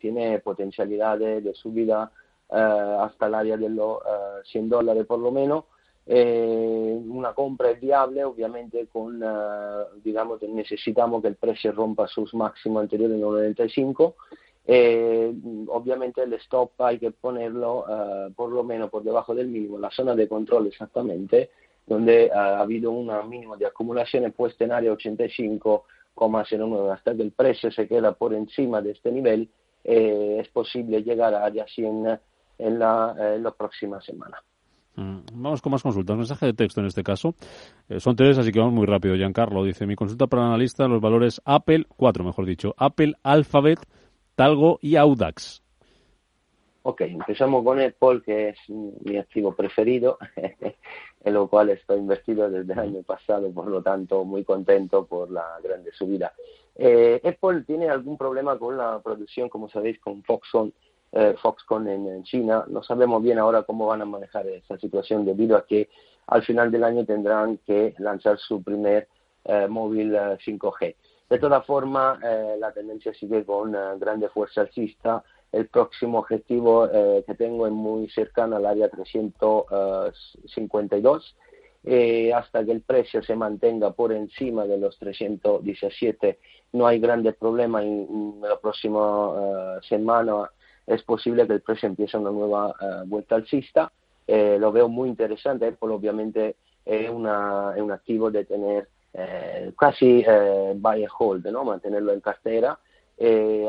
tiene 0.00 0.40
potencialidades 0.40 1.44
de 1.44 1.54
subida 1.54 2.10
hasta 2.52 3.26
el 3.26 3.34
área 3.34 3.56
de 3.56 3.70
los 3.70 3.98
100 4.44 4.68
dólares 4.68 5.06
por 5.06 5.18
lo 5.18 5.30
menos 5.30 5.64
eh, 6.06 7.00
una 7.08 7.32
compra 7.32 7.70
es 7.70 7.80
viable, 7.80 8.24
obviamente 8.24 8.86
con, 8.88 9.22
digamos, 10.02 10.42
necesitamos 10.42 11.22
que 11.22 11.28
el 11.28 11.36
precio 11.36 11.72
rompa 11.72 12.06
sus 12.08 12.34
máximos 12.34 12.82
anteriores 12.82 13.14
en 13.14 13.22
95. 13.22 14.16
Eh, 14.64 15.34
obviamente 15.68 16.22
el 16.22 16.34
stop 16.34 16.80
hay 16.80 16.96
que 16.98 17.10
ponerlo 17.10 17.80
uh, 17.80 18.32
por 18.32 18.52
lo 18.52 18.62
menos 18.62 18.90
por 18.90 19.02
debajo 19.02 19.34
del 19.34 19.48
mínimo, 19.48 19.76
la 19.76 19.90
zona 19.90 20.14
de 20.14 20.28
control 20.28 20.68
exactamente, 20.68 21.50
donde 21.84 22.30
uh, 22.32 22.38
ha 22.38 22.60
habido 22.60 22.92
un 22.92 23.10
mínimo 23.28 23.56
de 23.56 23.66
acumulación 23.66 24.30
puesta 24.32 24.64
en 24.64 24.70
área 24.72 24.92
85,09. 24.92 26.92
Hasta 26.92 27.14
que 27.14 27.22
el 27.22 27.32
precio 27.32 27.72
se 27.72 27.88
queda 27.88 28.12
por 28.12 28.34
encima 28.34 28.80
de 28.80 28.92
este 28.92 29.10
nivel, 29.10 29.48
eh, 29.84 30.38
es 30.40 30.48
posible 30.48 31.02
llegar 31.02 31.34
a 31.34 31.44
área 31.44 31.66
100 31.66 32.20
en 32.62 32.78
la, 32.78 33.14
en 33.18 33.42
la 33.42 33.50
próxima 33.50 34.00
semana. 34.00 34.42
Mm, 34.96 35.20
vamos 35.34 35.62
con 35.62 35.72
más 35.72 35.82
consultas. 35.82 36.16
Mensaje 36.16 36.46
de 36.46 36.52
texto 36.52 36.80
en 36.80 36.86
este 36.86 37.02
caso. 37.02 37.34
Eh, 37.88 38.00
son 38.00 38.16
tres, 38.16 38.38
así 38.38 38.52
que 38.52 38.58
vamos 38.58 38.74
muy 38.74 38.86
rápido. 38.86 39.14
Giancarlo 39.14 39.64
dice, 39.64 39.86
mi 39.86 39.96
consulta 39.96 40.26
para 40.26 40.42
el 40.42 40.48
analista, 40.48 40.86
los 40.86 41.00
valores 41.00 41.40
Apple, 41.44 41.86
cuatro 41.96 42.24
mejor 42.24 42.46
dicho, 42.46 42.74
Apple, 42.76 43.14
Alphabet, 43.22 43.80
Talgo 44.34 44.78
y 44.82 44.96
Audax. 44.96 45.62
Ok, 46.84 47.02
empezamos 47.02 47.64
con 47.64 47.80
Apple, 47.80 48.22
que 48.24 48.48
es 48.48 48.58
mi 48.68 49.16
activo 49.16 49.54
preferido, 49.54 50.18
en 51.24 51.34
lo 51.34 51.46
cual 51.46 51.70
estoy 51.70 51.98
invertido 51.98 52.50
desde 52.50 52.72
el 52.72 52.78
año 52.78 53.02
pasado, 53.04 53.52
por 53.52 53.68
lo 53.68 53.82
tanto 53.82 54.24
muy 54.24 54.42
contento 54.42 55.06
por 55.06 55.30
la 55.30 55.46
grande 55.62 55.92
subida. 55.92 56.32
Eh, 56.74 57.20
Apple 57.22 57.62
tiene 57.64 57.88
algún 57.88 58.18
problema 58.18 58.58
con 58.58 58.76
la 58.76 59.00
producción, 59.00 59.48
como 59.48 59.68
sabéis, 59.68 60.00
con 60.00 60.24
Foxconn 60.24 60.72
eh, 61.12 61.34
Foxconn 61.40 61.88
en, 61.88 62.22
China. 62.24 62.64
No 62.68 62.82
sabemos 62.82 63.22
bien 63.22 63.38
ahora 63.38 63.62
cómo 63.62 63.86
van 63.86 64.02
a 64.02 64.06
manejar 64.06 64.46
esa 64.48 64.78
situación 64.78 65.24
debido 65.24 65.56
a 65.56 65.64
que 65.66 65.88
al 66.26 66.42
final 66.42 66.70
del 66.70 66.84
año 66.84 67.04
tendrán 67.04 67.58
que 67.58 67.94
lanzar 67.98 68.38
su 68.38 68.62
primer 68.62 69.08
eh, 69.44 69.66
móvil 69.68 70.14
5G. 70.14 70.82
Eh, 70.82 70.96
de 71.28 71.38
todas 71.38 71.64
formas, 71.64 72.18
la 72.58 72.72
tendencia 72.72 73.14
sigue 73.14 73.44
con 73.46 73.72
grande 73.98 74.28
fuerza 74.28 74.60
alcista. 74.60 75.24
El 75.50 75.68
próximo 75.68 76.18
objetivo 76.18 76.86
que 76.90 77.34
tengo 77.38 77.66
es 77.66 77.72
muy 77.72 78.10
cercano 78.10 78.56
al 78.56 78.66
área 78.66 78.90
352. 78.90 81.36
Eh, 81.84 82.34
hasta 82.34 82.64
que 82.64 82.72
el 82.72 82.82
precio 82.82 83.22
se 83.22 83.34
mantenga 83.34 83.92
por 83.92 84.12
encima 84.12 84.66
de 84.66 84.76
los 84.78 84.98
317 84.98 86.38
no 86.74 86.86
hay 86.86 87.00
grandes 87.00 87.34
problemas 87.34 87.82
en, 87.82 88.06
en 88.08 88.40
la 88.40 88.56
próxima 88.60 89.80
semana 89.88 90.48
es 90.86 91.02
posible 91.02 91.46
que 91.46 91.54
el 91.54 91.60
precio 91.60 91.88
empiece 91.88 92.16
una 92.16 92.30
nueva 92.30 92.68
uh, 92.68 93.06
vuelta 93.06 93.36
alcista. 93.36 93.92
Eh, 94.26 94.56
lo 94.58 94.72
veo 94.72 94.88
muy 94.88 95.08
interesante, 95.08 95.66
Apple 95.66 95.90
obviamente 95.90 96.56
es, 96.84 97.10
una, 97.10 97.72
es 97.74 97.82
un 97.82 97.92
activo 97.92 98.30
de 98.30 98.44
tener 98.44 98.88
eh, 99.14 99.72
casi 99.78 100.24
eh, 100.26 100.72
buy 100.76 101.04
and 101.04 101.12
hold, 101.18 101.46
¿no? 101.46 101.64
mantenerlo 101.64 102.12
en 102.12 102.20
cartera 102.20 102.78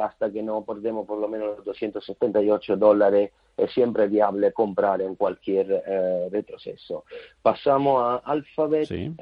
hasta 0.02 0.32
que 0.32 0.41
no 0.41 0.63
perdemos 0.63 1.06
por 1.06 1.19
lo 1.19 1.28
menos 1.28 1.58
los 1.58 1.65
278 1.65 2.76
dólares 2.76 3.32
es 3.56 3.71
siempre 3.71 4.08
viable 4.08 4.52
comprar 4.52 4.99
en 5.04 5.13
cualquier 5.13 5.84
retroceso. 6.32 7.04
Pasamos 7.39 8.02
a 8.02 8.15
Alphabet, 8.32 8.86
sí. 8.86 9.13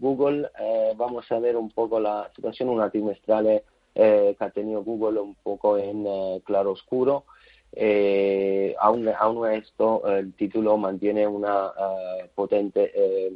Google, 0.00 0.48
vamos 0.96 1.30
a 1.30 1.38
ver 1.40 1.56
un 1.56 1.70
poco 1.70 2.00
la 2.00 2.30
situación, 2.34 2.70
una 2.70 2.88
trimestral 2.88 3.62
eh, 3.96 4.36
que 4.38 4.44
ha 4.44 4.50
tenido 4.50 4.84
Google 4.84 5.20
un 5.20 5.34
poco 5.36 5.78
en 5.78 6.06
eh, 6.06 6.42
claro 6.44 6.72
oscuro. 6.72 7.24
Eh, 7.72 8.74
aún, 8.78 9.08
aún 9.08 9.50
esto, 9.50 10.06
el 10.06 10.34
título 10.34 10.76
mantiene 10.76 11.26
una 11.26 11.66
uh, 11.66 12.28
potente 12.34 12.92
eh, 12.94 13.32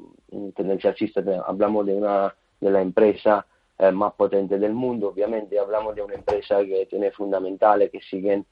tendencia 0.55 0.91
alcista. 0.91 1.23
Hablamos 1.47 1.87
de 1.87 1.95
una 1.95 2.35
de 2.61 2.71
la 2.71 2.83
empresa 2.83 3.47
eh, 3.79 3.91
más 3.91 4.13
potente 4.13 4.59
del 4.59 4.75
mundo, 4.75 5.09
obviamente. 5.09 5.59
Hablamos 5.59 5.95
de 5.95 6.03
una 6.03 6.15
empresa 6.15 6.63
que 6.63 6.87
tiene 6.87 7.11
fundamentales 7.11 7.91
que 7.91 8.01
siguen 8.01 8.45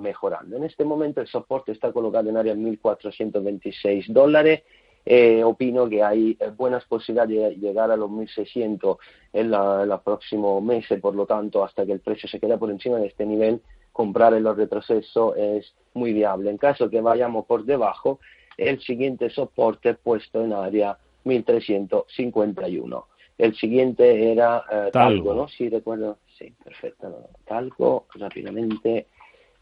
mejorando. 0.00 0.56
En 0.56 0.62
este 0.62 0.84
momento 0.84 1.20
el 1.20 1.26
soporte 1.26 1.72
está 1.72 1.90
colocado 1.90 2.30
en 2.30 2.36
área 2.36 2.54
1.426 2.54 4.06
dólares 4.06 4.62
eh, 5.10 5.42
opino 5.42 5.88
que 5.88 6.02
hay 6.02 6.36
eh, 6.38 6.50
buenas 6.54 6.84
posibilidades 6.84 7.58
de 7.58 7.66
llegar 7.66 7.90
a 7.90 7.96
los 7.96 8.10
1.600 8.10 8.98
en 9.32 9.50
los 9.50 10.00
próximos 10.02 10.62
meses, 10.62 11.00
por 11.00 11.14
lo 11.14 11.24
tanto, 11.24 11.64
hasta 11.64 11.86
que 11.86 11.92
el 11.92 12.00
precio 12.00 12.28
se 12.28 12.38
quede 12.38 12.58
por 12.58 12.70
encima 12.70 12.98
de 12.98 13.06
este 13.06 13.24
nivel, 13.24 13.62
comprar 13.90 14.34
en 14.34 14.42
los 14.42 14.54
retrocesos 14.54 15.34
es 15.38 15.74
muy 15.94 16.12
viable. 16.12 16.50
En 16.50 16.58
caso 16.58 16.90
que 16.90 17.00
vayamos 17.00 17.46
por 17.46 17.64
debajo, 17.64 18.20
el 18.58 18.82
siguiente 18.82 19.30
soporte 19.30 19.94
puesto 19.94 20.44
en 20.44 20.52
área 20.52 20.98
1351. 21.24 23.06
El 23.38 23.54
siguiente 23.54 24.30
era 24.30 24.62
eh, 24.70 24.90
Talgo, 24.92 25.32
¿no? 25.32 25.48
Sí, 25.48 25.70
recuerdo. 25.70 26.18
Sí, 26.36 26.52
perfecto. 26.62 27.08
No. 27.08 27.28
Talgo, 27.46 28.08
rápidamente. 28.12 29.06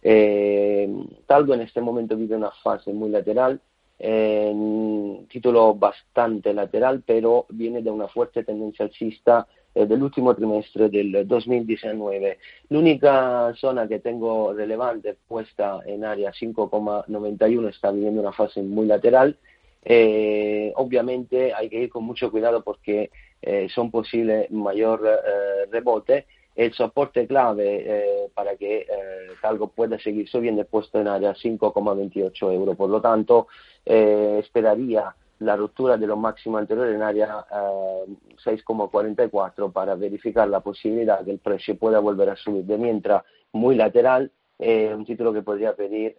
Eh, 0.02 0.92
Talgo 1.24 1.54
en 1.54 1.60
este 1.60 1.80
momento 1.80 2.16
vive 2.16 2.34
una 2.34 2.50
fase 2.50 2.92
muy 2.92 3.10
lateral 3.10 3.60
eh, 3.98 4.50
un 4.52 5.26
título 5.30 5.74
bastante 5.74 6.52
lateral, 6.52 7.02
pero 7.04 7.46
viene 7.50 7.82
de 7.82 7.90
una 7.90 8.08
fuerte 8.08 8.44
tendencia 8.44 8.84
alcista 8.84 9.46
eh, 9.74 9.86
del 9.86 10.02
último 10.02 10.34
trimestre 10.34 10.88
del 10.88 11.26
2019. 11.26 12.38
L'unica 12.70 13.52
zona 13.54 13.86
que 13.86 13.98
tengo 14.00 14.52
relevante 14.52 15.16
puesta 15.28 15.80
en 15.86 16.04
área 16.04 16.32
5,91 16.32 17.68
está 17.68 17.90
viviendo 17.90 18.20
una 18.20 18.32
fase 18.32 18.62
muy 18.62 18.86
lateral. 18.86 19.36
Eh, 19.84 20.72
obviamente 20.76 21.54
hay 21.54 21.68
que 21.68 21.82
ir 21.84 21.90
con 21.90 22.04
mucho 22.04 22.30
cuidado 22.30 22.64
porque 22.64 23.10
eh, 23.40 23.68
son 23.72 23.90
posibles 23.92 24.50
mayor 24.50 25.06
eh, 25.06 25.66
rebote 25.70 26.26
el 26.56 26.72
soporte 26.72 27.26
clave 27.26 27.84
eh, 27.86 28.30
para 28.34 28.56
que 28.56 28.78
eh, 28.78 28.86
algo 29.42 29.68
pueda 29.68 29.98
seguir 29.98 30.28
subiendo 30.28 30.62
es 30.62 30.68
puesto 30.68 30.98
en 30.98 31.06
área 31.08 31.34
5,28 31.34 32.52
euros. 32.52 32.76
Por 32.76 32.90
lo 32.90 33.00
tanto, 33.00 33.48
eh, 33.84 34.38
esperaría 34.42 35.14
la 35.40 35.54
ruptura 35.54 35.98
de 35.98 36.06
los 36.06 36.18
máximos 36.18 36.60
anteriores 36.60 36.94
en 36.94 37.02
área 37.02 37.44
6,44 38.42 39.70
para 39.70 39.94
verificar 39.94 40.48
la 40.48 40.60
posibilidad 40.60 41.22
que 41.22 41.32
el 41.32 41.38
precio 41.40 41.76
pueda 41.76 41.98
volver 41.98 42.30
a 42.30 42.36
subir. 42.36 42.64
De 42.64 42.78
mientras, 42.78 43.22
muy 43.52 43.74
lateral, 43.74 44.32
un 44.58 45.04
título 45.04 45.34
que 45.34 45.42
podría 45.42 45.76
pedir 45.76 46.16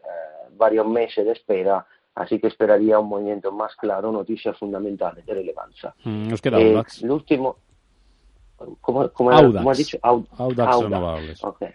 varios 0.55 0.87
meses 0.87 1.25
de 1.25 1.31
espera 1.31 1.83
así 2.17 2.39
que 2.39 2.47
esperaría 2.47 2.99
un 2.99 3.09
movimiento 3.09 3.51
más 3.51 3.75
claro, 3.75 4.11
noticias 4.11 4.57
fundamentales 4.57 5.25
de 5.25 5.33
relevancia. 5.33 5.93
Mm, 6.03 6.29
nos 6.29 6.41
queda 6.41 6.59
eh, 6.59 6.83
el 7.03 7.11
último, 7.11 7.57
¿Cómo, 8.81 9.09
cómo, 9.11 9.31
Audax. 9.31 9.57
¿cómo 9.57 9.71
has 9.71 9.77
dicho? 9.77 9.97
Aud 10.01 10.25
Audax, 10.37 10.73
Audax. 10.73 10.83
renovables. 10.83 11.43
Okay. 11.43 11.69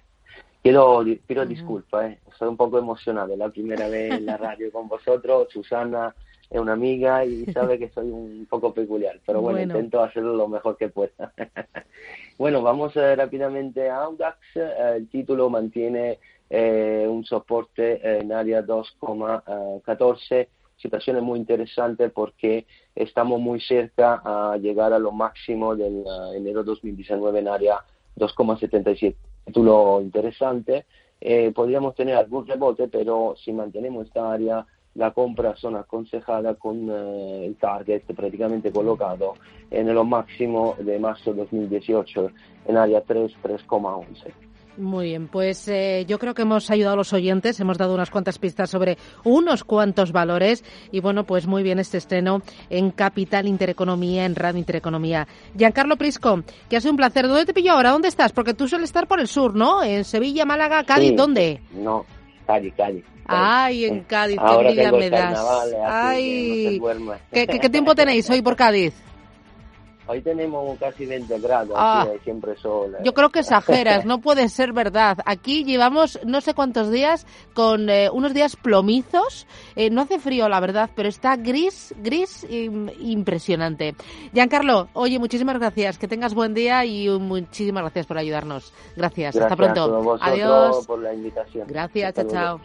Quiero, 0.63 1.05
pido 1.27 1.45
disculpas, 1.45 2.13
¿eh? 2.13 2.19
estoy 2.31 2.49
un 2.49 2.57
poco 2.57 2.79
emocionado, 2.79 3.37
la 3.37 3.49
primera 3.49 3.89
vez 3.89 4.13
en 4.13 4.27
la 4.27 4.37
radio 4.37 4.71
con 4.71 4.87
vosotros, 4.87 5.49
Susana 5.51 6.15
es 6.53 6.61
una 6.61 6.75
amiga 6.75 7.25
y 7.25 7.47
sabe 7.47 7.79
que 7.79 7.89
soy 7.89 8.11
un 8.11 8.47
poco 8.49 8.73
peculiar, 8.75 9.19
pero 9.27 9.41
bueno, 9.41 9.61
intento 9.61 10.03
hacerlo 10.03 10.35
lo 10.35 10.49
mejor 10.49 10.77
que 10.77 10.91
pueda. 10.91 11.33
bueno, 12.39 12.63
vamos 12.63 12.95
eh, 12.97 13.17
rápidamente 13.17 13.89
a 13.89 14.03
Audax, 14.03 14.39
eh, 14.55 14.95
el 14.97 15.09
título 15.09 15.49
mantiene 15.49 16.19
eh, 16.51 17.07
un 17.09 17.25
soporte 17.25 18.19
en 18.19 18.33
área 18.33 18.63
2,14, 18.63 20.47
situación 20.83 21.23
muy 21.23 21.39
interesante 21.39 22.11
porque 22.11 22.67
estamos 22.95 23.41
muy 23.41 23.61
cerca 23.61 24.21
a 24.25 24.57
llegar 24.59 24.93
a 24.93 24.99
lo 24.99 25.13
máximo 25.13 25.77
del 25.77 26.05
enero 26.35 26.65
2019 26.65 27.39
en 27.39 27.49
área 27.49 27.85
2,77 28.17 29.15
título 29.45 30.01
interesante. 30.01 30.87
Eh, 31.21 31.53
podríamos 31.55 31.95
tener 31.95 32.17
algún 32.17 32.47
rebote, 32.47 32.89
pero 32.89 33.35
si 33.43 33.53
mantenemos 33.53 34.07
esta 34.07 34.33
área, 34.33 34.67
la 34.95 35.13
compra 35.13 35.57
son 35.57 35.77
aconsejada 35.77 36.55
con 36.55 36.89
eh, 36.91 37.47
el 37.47 37.57
target 37.57 38.03
prácticamente 38.15 38.73
colocado 38.73 39.35
en 39.71 39.93
lo 39.95 40.05
máximo 40.05 40.77
de 40.79 40.99
marzo 40.99 41.33
2018 41.33 42.31
en 42.67 42.77
área 42.77 43.01
3, 43.03 43.33
3,11. 43.43 44.52
Muy 44.79 45.07
bien, 45.07 45.29
pues 45.29 45.69
eh, 45.69 46.05
yo 46.09 46.19
creo 46.19 46.33
que 46.35 46.43
hemos 46.43 46.71
ayudado 46.71 46.95
a 46.95 46.97
los 46.97 47.13
oyentes, 47.13 47.61
hemos 47.61 47.77
dado 47.77 47.95
unas 47.95 48.11
cuantas 48.11 48.39
pistas 48.39 48.71
sobre 48.71 48.97
unos 49.23 49.65
cuantos 49.65 50.13
valores 50.13 50.65
y 50.91 51.01
bueno, 51.01 51.25
pues 51.25 51.47
muy 51.47 51.63
bien 51.63 51.79
este 51.79 51.99
estreno 51.99 52.41
en 52.71 52.91
Capital 52.91 53.47
Intereconomía, 53.47 54.25
en 54.25 54.35
Radio 54.35 54.59
Intereconomía. 54.59 55.29
Giancarlo 55.57 55.97
Prisco, 55.97 56.43
que 56.71 56.77
ha 56.77 56.81
sido 56.81 56.93
un 56.93 56.97
placer. 56.97 57.29
¿Dónde 57.29 57.45
te 57.45 57.53
pillo 57.53 57.73
ahora? 57.73 57.91
¿Dónde 57.91 58.09
estás? 58.09 58.33
Porque 58.33 58.55
tú 58.55 58.67
sueles 58.67 58.89
estar 58.89 59.07
por 59.07 59.21
el 59.21 59.29
sur, 59.29 59.55
¿no? 59.55 59.83
En 59.83 60.05
Sevilla, 60.05 60.47
Málaga, 60.47 60.85
Cádiz, 60.85 61.15
¿dónde? 61.15 61.61
No, 61.73 62.07
Cádiz, 62.47 62.73
Cádiz. 62.75 63.05
Ay, 63.27 63.85
en 63.85 64.01
Cádiz, 64.05 64.39
qué 64.41 64.55
envidia 64.55 64.93
me 64.93 65.11
das. 65.11 65.39
Ay, 65.87 66.81
¿Qué, 67.31 67.47
¿qué 67.47 67.69
tiempo 67.69 67.95
tenéis 67.95 68.29
hoy 68.31 68.41
por 68.41 68.57
Cádiz? 68.57 68.95
Hoy 70.07 70.21
tenemos 70.21 70.79
casi 70.79 71.07
20 71.07 71.39
grados, 71.39 71.75
ah, 71.77 72.07
siempre 72.25 72.57
sol. 72.57 72.97
Yo 73.05 73.15
creo 73.15 73.31
que 73.31 73.41
exageras, 73.41 74.05
no 74.05 74.21
puede 74.21 74.49
ser 74.49 74.73
verdad. 74.73 75.19
Aquí 75.25 75.65
llevamos 75.65 76.19
no 76.25 76.41
sé 76.41 76.55
cuántos 76.55 76.91
días 76.91 77.27
con 77.55 77.89
eh, 77.89 78.11
unos 78.11 78.35
días 78.35 78.57
plomizos. 78.57 79.47
Eh, 79.77 79.91
no 79.91 80.03
hace 80.03 80.19
frío, 80.19 80.49
la 80.49 80.59
verdad, 80.61 80.91
pero 80.95 81.09
está 81.09 81.37
gris, 81.37 81.95
gris 81.99 82.45
impresionante. 82.49 83.95
Giancarlo, 84.33 84.89
oye, 84.95 85.19
muchísimas 85.19 85.59
gracias. 85.59 85.99
Que 85.99 86.09
tengas 86.09 86.35
buen 86.35 86.53
día 86.53 86.85
y 86.85 87.09
muchísimas 87.09 87.83
gracias 87.85 88.07
por 88.07 88.19
ayudarnos. 88.19 88.73
Gracias, 88.97 89.37
hasta 89.37 89.57
pronto. 89.57 90.19
Adiós. 90.21 90.87
por 90.87 90.99
la 91.01 91.15
invitación. 91.15 91.67
Gracias, 91.69 92.15
chao, 92.15 92.27
chao. 92.29 92.61